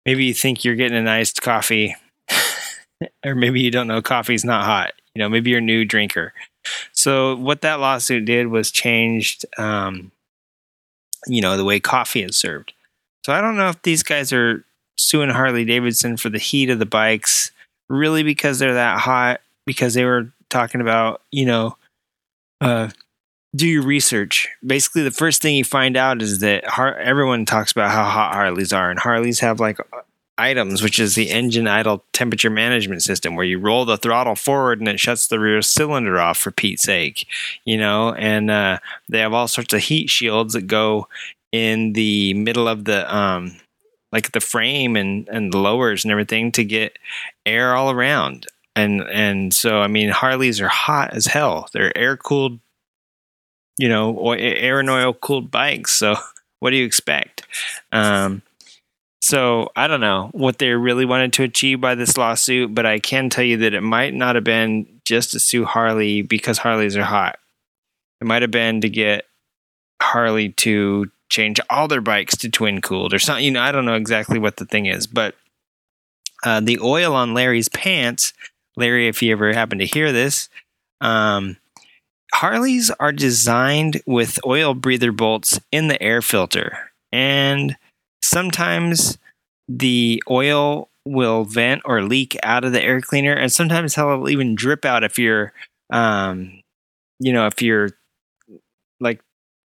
[0.06, 1.96] maybe you think you're getting an iced coffee,
[3.24, 4.92] or maybe you don't know coffee's not hot.
[5.14, 6.32] You know, maybe you're a new drinker.
[6.92, 10.10] So what that lawsuit did was changed, um,
[11.26, 12.72] you know, the way coffee is served.
[13.24, 14.64] So I don't know if these guys are
[14.96, 17.52] suing Harley Davidson for the heat of the bikes,
[17.88, 21.76] really because they're that hot, because they were talking about, you know,
[22.60, 22.88] uh,
[23.54, 24.48] do your research.
[24.66, 28.34] Basically, the first thing you find out is that Har- everyone talks about how hot
[28.34, 29.78] Harleys are, and Harleys have like
[30.36, 34.80] items, which is the engine idle temperature management system, where you roll the throttle forward
[34.80, 36.38] and it shuts the rear cylinder off.
[36.38, 37.26] For Pete's sake,
[37.64, 38.78] you know, and uh,
[39.08, 41.08] they have all sorts of heat shields that go
[41.52, 43.56] in the middle of the um,
[44.10, 46.98] like the frame and and the lowers and everything to get
[47.46, 48.46] air all around.
[48.74, 51.68] And and so I mean Harleys are hot as hell.
[51.72, 52.58] They're air cooled
[53.78, 55.92] you know, air and oil cooled bikes.
[55.92, 56.16] So
[56.60, 57.46] what do you expect?
[57.92, 58.42] Um,
[59.20, 62.98] so I don't know what they really wanted to achieve by this lawsuit, but I
[62.98, 66.96] can tell you that it might not have been just to sue Harley because Harleys
[66.96, 67.38] are hot.
[68.20, 69.24] It might have been to get
[70.02, 73.44] Harley to change all their bikes to twin cooled or something.
[73.44, 75.34] You know, I don't know exactly what the thing is, but
[76.44, 78.34] uh, the oil on Larry's pants,
[78.76, 80.48] Larry, if you ever happen to hear this,
[81.00, 81.56] um,
[82.34, 87.76] Harleys are designed with oil breather bolts in the air filter, and
[88.22, 89.18] sometimes
[89.68, 94.56] the oil will vent or leak out of the air cleaner, and sometimes it'll even
[94.56, 95.52] drip out if you're,
[95.90, 96.60] um,
[97.20, 97.90] you know, if you're
[99.00, 99.20] like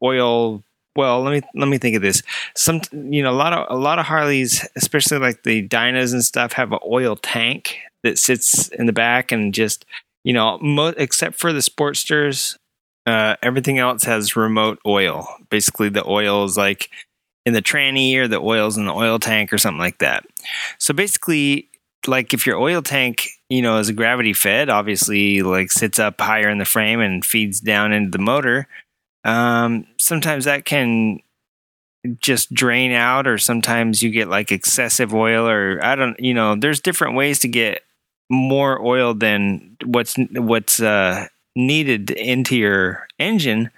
[0.03, 0.61] oil.
[0.95, 2.23] Well, let me let me think of this.
[2.57, 6.25] Some, you know, a lot of a lot of Harleys, especially like the Dynas and
[6.25, 9.85] stuff, have an oil tank that sits in the back and just
[10.23, 12.57] you know, mo- except for the Sportsters,
[13.05, 15.27] uh, everything else has remote oil.
[15.49, 16.89] Basically, the oil is like
[17.45, 20.25] in the tranny or the oil's in the oil tank or something like that.
[20.77, 21.69] So basically,
[22.07, 26.19] like if your oil tank, you know, is a gravity fed, obviously like sits up
[26.21, 28.67] higher in the frame and feeds down into the motor.
[29.23, 31.19] Um, sometimes that can
[32.21, 36.55] just drain out, or sometimes you get like excessive oil, or I don't, you know,
[36.55, 37.81] there's different ways to get
[38.29, 43.71] more oil than what's what's uh, needed into your engine.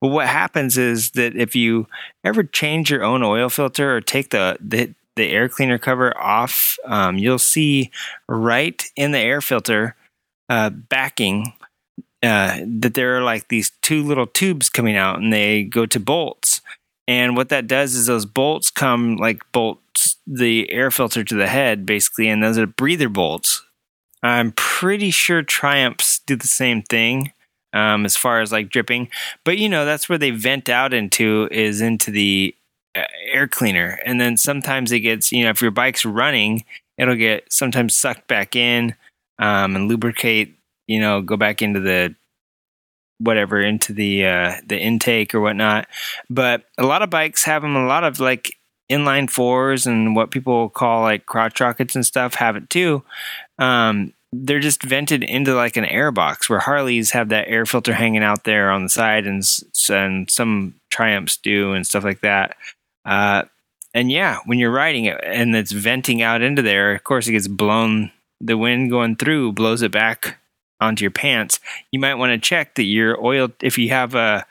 [0.00, 1.86] But what happens is that if you
[2.24, 6.76] ever change your own oil filter or take the the, the air cleaner cover off,
[6.84, 7.90] um, you'll see
[8.28, 9.96] right in the air filter
[10.48, 11.52] uh, backing
[12.22, 16.00] uh, that there are like these two little tubes coming out, and they go to
[16.00, 16.60] bolts.
[17.06, 21.46] And what that does is those bolts come like bolts the air filter to the
[21.48, 23.64] head, basically, and those are breather bolts.
[24.22, 27.32] I'm pretty sure Triumphs do the same thing
[27.72, 29.08] um, as far as like dripping,
[29.44, 32.54] but you know that's where they vent out into is into the
[32.96, 36.64] uh, air cleaner, and then sometimes it gets you know if your bike's running,
[36.96, 38.94] it'll get sometimes sucked back in
[39.38, 40.54] um, and lubricate.
[40.86, 42.14] You know, go back into the
[43.18, 45.86] whatever into the uh, the intake or whatnot.
[46.30, 47.76] But a lot of bikes have them.
[47.76, 48.56] A lot of like
[48.90, 53.02] inline fours and what people call like crotch rockets and stuff have it too.
[53.58, 57.94] Um, they're just vented into like an air box where Harleys have that air filter
[57.94, 59.42] hanging out there on the side and,
[59.88, 62.56] and some Triumphs do and stuff like that.
[63.04, 63.44] Uh,
[63.94, 67.32] and yeah, when you're riding it and it's venting out into there, of course it
[67.32, 70.38] gets blown the wind going through blows it back
[70.80, 71.58] onto your pants,
[71.90, 74.44] you might want to check that your oil, if you have a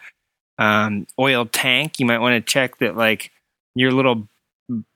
[0.58, 3.32] um, oil tank, you might want to check that like
[3.76, 4.28] your little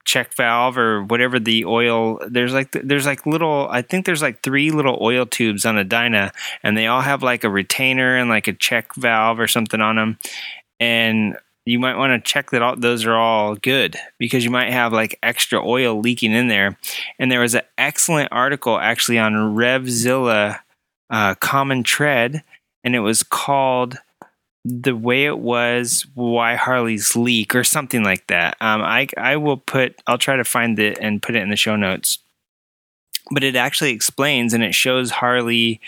[0.06, 4.41] check valve or whatever the oil there's like there's like little i think there's like
[4.41, 6.32] three little oil tubes on a dyna
[6.64, 9.95] and they all have like a retainer and like a check valve or something on
[9.95, 10.18] them
[10.80, 14.72] and you might want to check that all those are all good because you might
[14.72, 16.78] have like extra oil leaking in there.
[17.20, 20.60] And there was an excellent article actually on revzilla
[21.10, 22.43] uh, common tread
[22.84, 23.97] and it was called
[24.64, 28.57] the way it was why harleys leak or something like that.
[28.62, 31.55] Um, I, I will put i'll try to find it and put it in the
[31.55, 32.20] show notes.
[33.32, 35.80] But it actually explains and it shows harley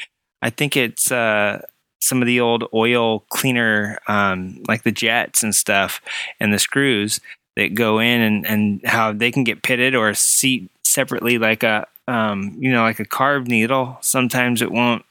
[0.41, 1.61] i think it's uh,
[1.99, 6.01] some of the old oil cleaner um, like the jets and stuff
[6.39, 7.19] and the screws
[7.55, 11.87] that go in and, and how they can get pitted or seat separately like a
[12.07, 13.97] um, you know like a carb needle.
[14.01, 15.05] Sometimes it won't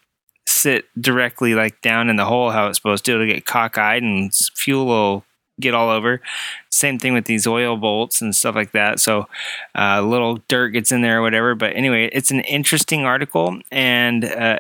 [0.62, 3.12] sit directly like down in the hole how it's supposed to.
[3.12, 5.24] It'll get cockeyed and fuel will
[5.60, 6.20] get all over.
[6.70, 9.00] Same thing with these oil bolts and stuff like that.
[9.00, 9.22] So
[9.74, 11.54] uh, a little dirt gets in there or whatever.
[11.54, 14.58] But anyway, it's an interesting article and uh,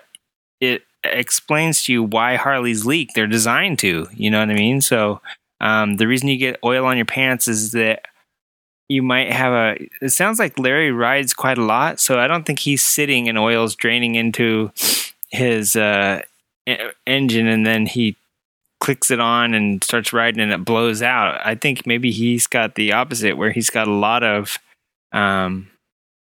[0.60, 3.10] it explains to you why Harleys leak.
[3.14, 4.80] They're designed to, you know what I mean?
[4.80, 5.20] So
[5.60, 8.06] um, the reason you get oil on your pants is that
[8.88, 9.88] you might have a.
[10.02, 13.38] It sounds like Larry rides quite a lot, so I don't think he's sitting and
[13.38, 14.70] oil's draining into
[15.32, 16.22] his uh,
[17.06, 18.16] engine and then he
[18.80, 21.40] clicks it on and starts riding and it blows out.
[21.44, 24.58] I think maybe he's got the opposite where he's got a lot of
[25.12, 25.70] um,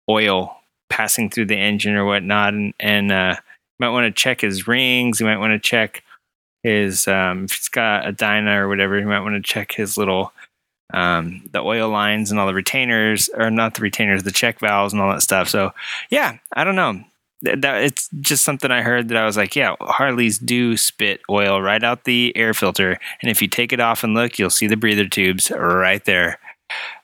[0.09, 0.57] oil
[0.89, 3.37] passing through the engine or whatnot, and, and uh,
[3.79, 5.21] might want to check his rings.
[5.21, 6.03] You might want to check
[6.63, 8.99] his um, if he's got a dyna or whatever.
[8.99, 10.33] You might want to check his little
[10.93, 14.93] um, the oil lines and all the retainers, or not the retainers, the check valves
[14.93, 15.49] and all that stuff.
[15.49, 15.73] So
[16.11, 17.05] yeah, I don't know
[17.43, 21.63] that it's just something I heard that I was like, yeah, Harleys do spit oil
[21.63, 24.67] right out the air filter, and if you take it off and look, you'll see
[24.67, 26.39] the breather tubes right there.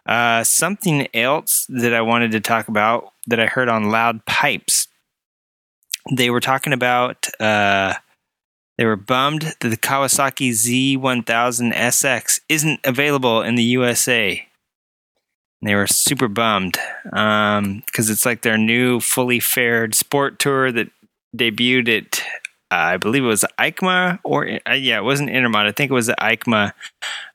[0.06, 4.88] Uh, something else that I wanted to talk about that I heard on Loud Pipes,
[6.12, 7.28] they were talking about.
[7.40, 7.94] Uh,
[8.78, 14.45] they were bummed that the Kawasaki Z1000 SX isn't available in the USA
[15.62, 20.90] they were super bummed because um, it's like their new fully faired sport tour that
[21.36, 22.22] debuted at
[22.70, 25.66] uh, I believe it was EICMA or uh, yeah, it wasn't Intermot.
[25.66, 26.72] I think it was EICMA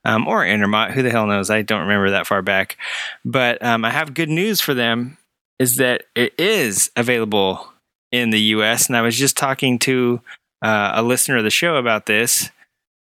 [0.03, 0.91] um, or Intermot.
[0.91, 1.49] Who the hell knows?
[1.49, 2.77] I don't remember that far back.
[3.23, 5.17] But um, I have good news for them
[5.57, 7.71] is that it is available
[8.11, 8.87] in the U.S.
[8.87, 10.19] And I was just talking to
[10.61, 12.49] uh, a listener of the show about this.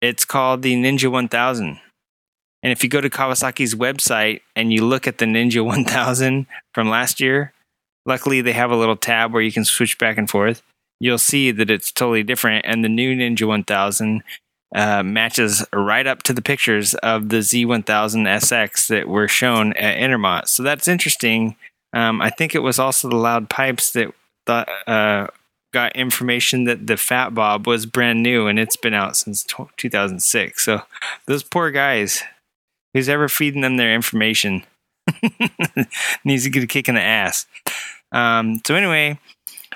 [0.02, 1.80] It's called the Ninja 1000.
[2.66, 6.90] And if you go to Kawasaki's website and you look at the Ninja 1000 from
[6.90, 7.54] last year,
[8.08, 10.64] luckily they have a little tab where you can switch back and forth.
[11.00, 12.66] You'll see that it's totally different.
[12.66, 14.24] And the new Ninja 1000
[14.74, 19.98] uh, matches right up to the pictures of the Z1000 SX that were shown at
[19.98, 20.48] Intermot.
[20.48, 21.58] So that's interesting.
[21.94, 24.12] Um, I think it was also the Loud Pipes that
[24.48, 25.28] thought, uh,
[25.72, 29.46] got information that the Fat Bob was brand new and it's been out since
[29.78, 30.64] 2006.
[30.64, 30.82] So
[31.28, 32.24] those poor guys
[32.96, 34.64] who's ever feeding them their information
[36.24, 37.46] needs to get a kick in the ass.
[38.14, 39.20] Um, so anyway,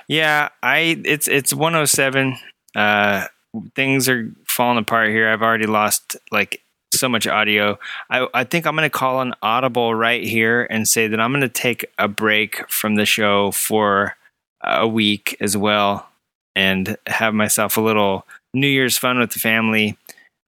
[0.08, 2.38] yeah, I it's it's 107.
[2.74, 3.28] Uh,
[3.76, 5.30] things are falling apart here.
[5.30, 6.62] I've already lost like
[6.94, 7.78] so much audio.
[8.10, 11.32] I, I think I'm going to call an audible right here and say that I'm
[11.32, 14.16] going to take a break from the show for
[14.64, 16.10] a week as well
[16.56, 19.98] and have myself a little New Year's fun with the family.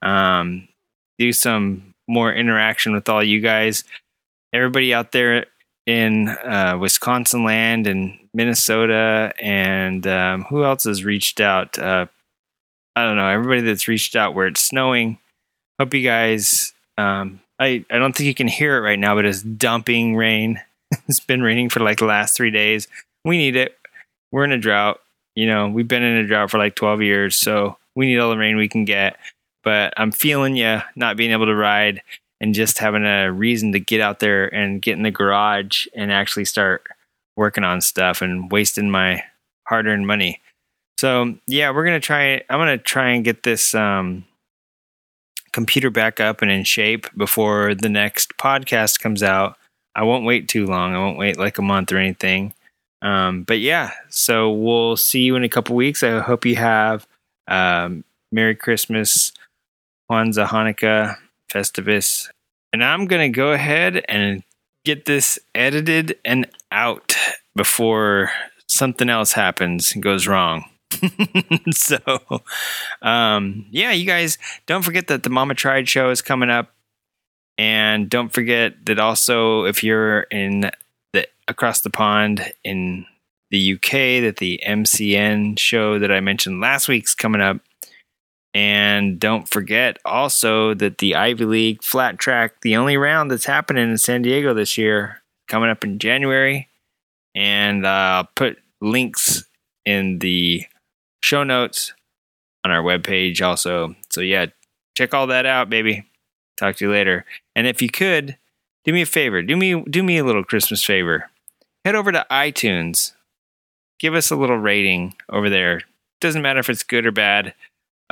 [0.00, 0.68] Um,
[1.18, 3.84] do some more interaction with all you guys.
[4.52, 5.46] Everybody out there
[5.86, 11.78] in uh, Wisconsin land and Minnesota, and um, who else has reached out?
[11.78, 12.06] Uh,
[12.94, 13.28] I don't know.
[13.28, 15.18] Everybody that's reached out where it's snowing.
[15.80, 16.72] Hope you guys.
[16.98, 20.60] Um, I I don't think you can hear it right now, but it's dumping rain.
[21.08, 22.88] it's been raining for like the last three days.
[23.24, 23.76] We need it.
[24.30, 25.00] We're in a drought.
[25.34, 28.30] You know, we've been in a drought for like 12 years, so we need all
[28.30, 29.16] the rain we can get
[29.62, 32.02] but I'm feeling you not being able to ride
[32.40, 36.10] and just having a reason to get out there and get in the garage and
[36.10, 36.84] actually start
[37.36, 39.22] working on stuff and wasting my
[39.66, 40.40] hard earned money.
[40.98, 42.42] So yeah, we're gonna try.
[42.48, 44.24] I'm gonna try and get this um,
[45.52, 49.56] computer back up and in shape before the next podcast comes out.
[49.94, 50.94] I won't wait too long.
[50.94, 52.54] I won't wait like a month or anything.
[53.02, 56.02] Um, but yeah, so we'll see you in a couple weeks.
[56.02, 57.06] I hope you have
[57.48, 59.32] um, Merry Christmas,
[60.12, 61.16] Kwanzaa, Hanukkah,
[61.50, 62.28] Festivus.
[62.70, 64.42] And I'm going to go ahead and
[64.84, 67.16] get this edited and out
[67.56, 68.30] before
[68.66, 70.64] something else happens and goes wrong.
[71.70, 71.96] so,
[73.00, 74.36] um, yeah, you guys
[74.66, 76.74] don't forget that the Mama Tried show is coming up.
[77.56, 80.70] And don't forget that also, if you're in
[81.14, 83.06] the across the pond in
[83.50, 87.62] the UK, that the MCN show that I mentioned last week's coming up.
[88.54, 93.90] And don't forget also that the Ivy League flat track, the only round that's happening
[93.90, 96.68] in San Diego this year, coming up in January.
[97.34, 99.44] And I'll uh, put links
[99.86, 100.66] in the
[101.22, 101.94] show notes
[102.64, 103.96] on our webpage also.
[104.10, 104.46] So, yeah,
[104.94, 106.04] check all that out, baby.
[106.58, 107.24] Talk to you later.
[107.56, 108.36] And if you could,
[108.84, 109.42] do me a favor.
[109.42, 111.30] Do me do me a little Christmas favor.
[111.84, 113.12] Head over to iTunes.
[113.98, 115.82] Give us a little rating over there.
[116.20, 117.54] Doesn't matter if it's good or bad.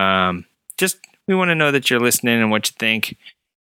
[0.00, 0.46] Um,
[0.76, 0.98] just
[1.28, 3.16] we want to know that you're listening and what you think.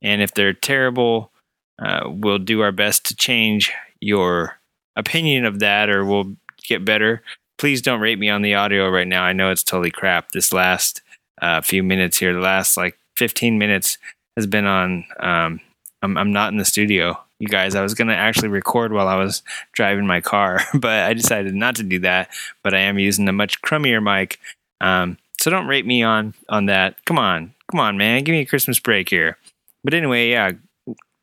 [0.01, 1.31] And if they're terrible,
[1.79, 3.71] uh, we'll do our best to change
[4.01, 4.59] your
[4.95, 6.35] opinion of that, or we'll
[6.67, 7.21] get better.
[7.57, 9.23] Please don't rate me on the audio right now.
[9.23, 10.31] I know it's totally crap.
[10.31, 11.01] This last
[11.41, 13.97] uh, few minutes here, the last like 15 minutes
[14.35, 15.05] has been on.
[15.19, 15.61] Um,
[16.01, 17.75] I'm, I'm not in the studio, you guys.
[17.75, 19.41] I was going to actually record while I was
[19.71, 22.29] driving my car, but I decided not to do that.
[22.61, 24.37] But I am using a much crummier mic.
[24.81, 27.05] Um, so don't rate me on on that.
[27.05, 28.23] Come on, come on, man.
[28.23, 29.37] Give me a Christmas break here.
[29.83, 30.53] But anyway, yeah,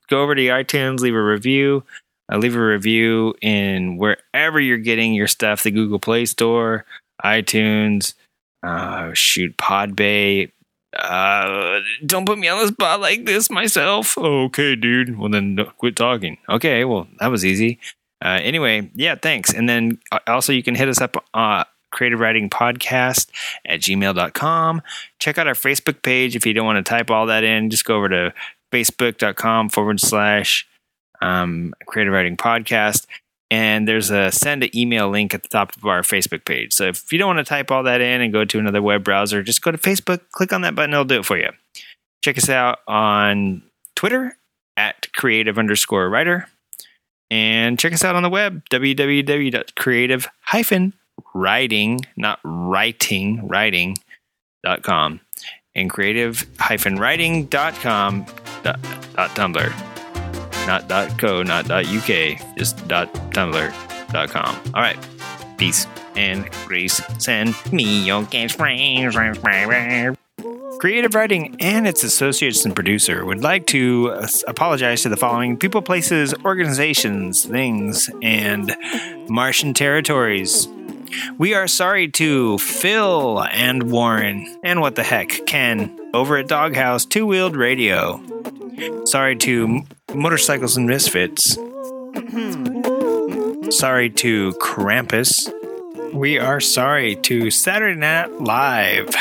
[0.09, 1.83] go over to iTunes, leave a review.
[2.33, 6.85] Uh, leave a review in wherever you're getting your stuff the Google Play Store,
[7.25, 8.15] iTunes,
[8.63, 10.53] uh, shoot, Podbay.
[10.97, 14.17] Uh, don't put me on the spot like this myself.
[14.17, 15.19] Okay, dude.
[15.19, 16.39] Well, then quit talking.
[16.49, 17.81] Okay, well, that was easy.
[18.25, 19.53] Uh, anyway, yeah, thanks.
[19.53, 23.29] And then uh, also, you can hit us up uh, creative writing podcast
[23.65, 24.83] at gmail.com.
[25.21, 27.71] Check out our Facebook page if you don't want to type all that in.
[27.71, 28.35] Just go over to
[28.73, 30.67] facebook.com forward slash
[31.21, 33.07] um, creative writing podcast.
[33.51, 36.73] And there's a send an email link at the top of our Facebook page.
[36.73, 39.05] So if you don't want to type all that in and go to another web
[39.05, 41.51] browser, just go to Facebook, click on that button, it'll do it for you.
[42.25, 43.63] Check us out on
[43.95, 44.39] Twitter
[44.77, 46.47] at creative underscore writer.
[47.31, 50.95] And check us out on the web, www.creative hyphen
[51.35, 55.21] writing, not writing, writing.com,
[55.75, 58.27] and creative writing.com
[58.63, 58.81] dot,
[59.15, 59.93] dot tumblr
[60.67, 64.61] not dot .co, not dot .uk, just dot .tumblr.com.
[64.75, 64.99] All right,
[65.59, 65.87] peace
[66.17, 67.01] and grace.
[67.19, 70.17] Send me your catchphrase.
[70.79, 74.13] Creative Writing and its associates and producer would like to
[74.49, 78.75] apologize to the following people, places, organizations, things, and
[79.29, 80.67] Martian territories.
[81.39, 87.05] We are sorry to Phil and Warren, and what the heck, Ken, over at Doghouse
[87.05, 88.21] Two Wheeled Radio.
[89.05, 89.83] Sorry to
[90.15, 91.55] Motorcycles and Misfits.
[93.71, 95.51] sorry to Krampus.
[96.13, 99.15] We are sorry to Saturday Night Live.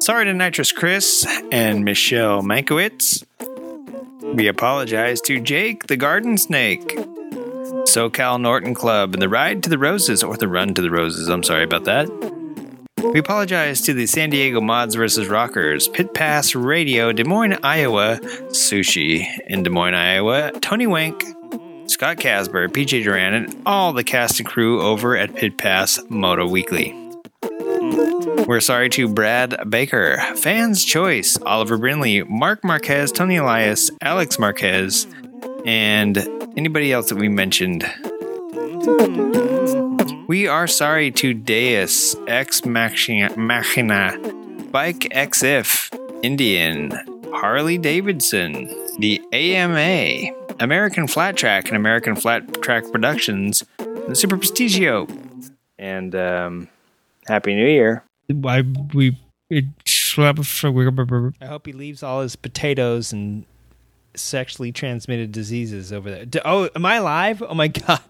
[0.00, 3.24] Sorry to Nitrous Chris and Michelle Mankowitz.
[4.34, 6.96] We apologize to Jake the Garden Snake.
[7.88, 11.28] SoCal Norton Club and the Ride to the Roses, or the Run to the Roses.
[11.28, 12.06] I'm sorry about that.
[12.98, 15.28] We apologize to the San Diego Mods vs.
[15.28, 18.18] Rockers, Pit Pass Radio, Des Moines, Iowa,
[18.50, 21.24] Sushi in Des Moines, Iowa, Tony Wank,
[21.86, 26.46] Scott Casper, PJ Duran, and all the cast and crew over at Pit Pass Moto
[26.46, 26.94] Weekly.
[28.46, 35.06] We're sorry to Brad Baker, Fans Choice, Oliver Brinley, Marc Marquez, Toni Elias, Alex Marquez,
[35.64, 36.18] and
[36.56, 37.84] anybody else that we mentioned.
[40.28, 44.18] We are sorry to Deus, Ex Machina,
[44.70, 46.92] Bike EXIF, Indian,
[47.32, 48.66] Harley Davidson,
[48.98, 55.08] the AMA, American Flat Track and American Flat Track Productions, the Super Prestigio,
[55.78, 56.68] and um,
[57.26, 58.04] Happy New Year.
[58.28, 58.62] Why
[58.92, 59.16] we?
[61.40, 63.46] I hope he leaves all his potatoes and
[64.14, 66.42] sexually transmitted diseases over there.
[66.44, 67.42] Oh, am I live?
[67.42, 68.00] Oh my god!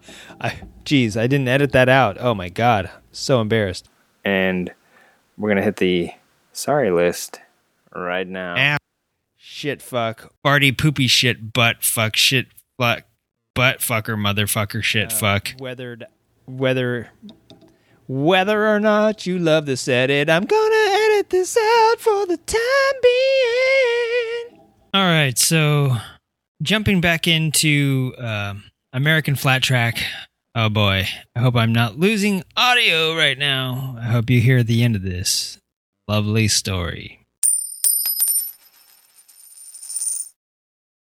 [0.41, 2.17] I, geez, I didn't edit that out.
[2.19, 3.89] Oh my god, so embarrassed.
[4.25, 4.73] And
[5.37, 6.11] we're gonna hit the
[6.51, 7.39] sorry list
[7.95, 8.55] right now.
[8.57, 8.77] Ah,
[9.37, 12.47] shit, fuck, farty, poopy, shit, butt, fuck, shit,
[12.77, 13.03] fuck,
[13.53, 15.53] butt, fucker, motherfucker, shit, uh, fuck.
[15.59, 16.05] Weathered,
[16.45, 17.09] whether,
[18.07, 23.01] whether or not you love this edit, I'm gonna edit this out for the time
[23.01, 24.58] being.
[24.91, 25.97] All right, so
[26.63, 28.55] jumping back into uh,
[28.91, 29.99] American Flat Track.
[30.55, 31.05] Oh boy,
[31.35, 33.97] I hope I'm not losing audio right now.
[33.99, 35.59] I hope you hear the end of this
[36.07, 37.18] lovely story.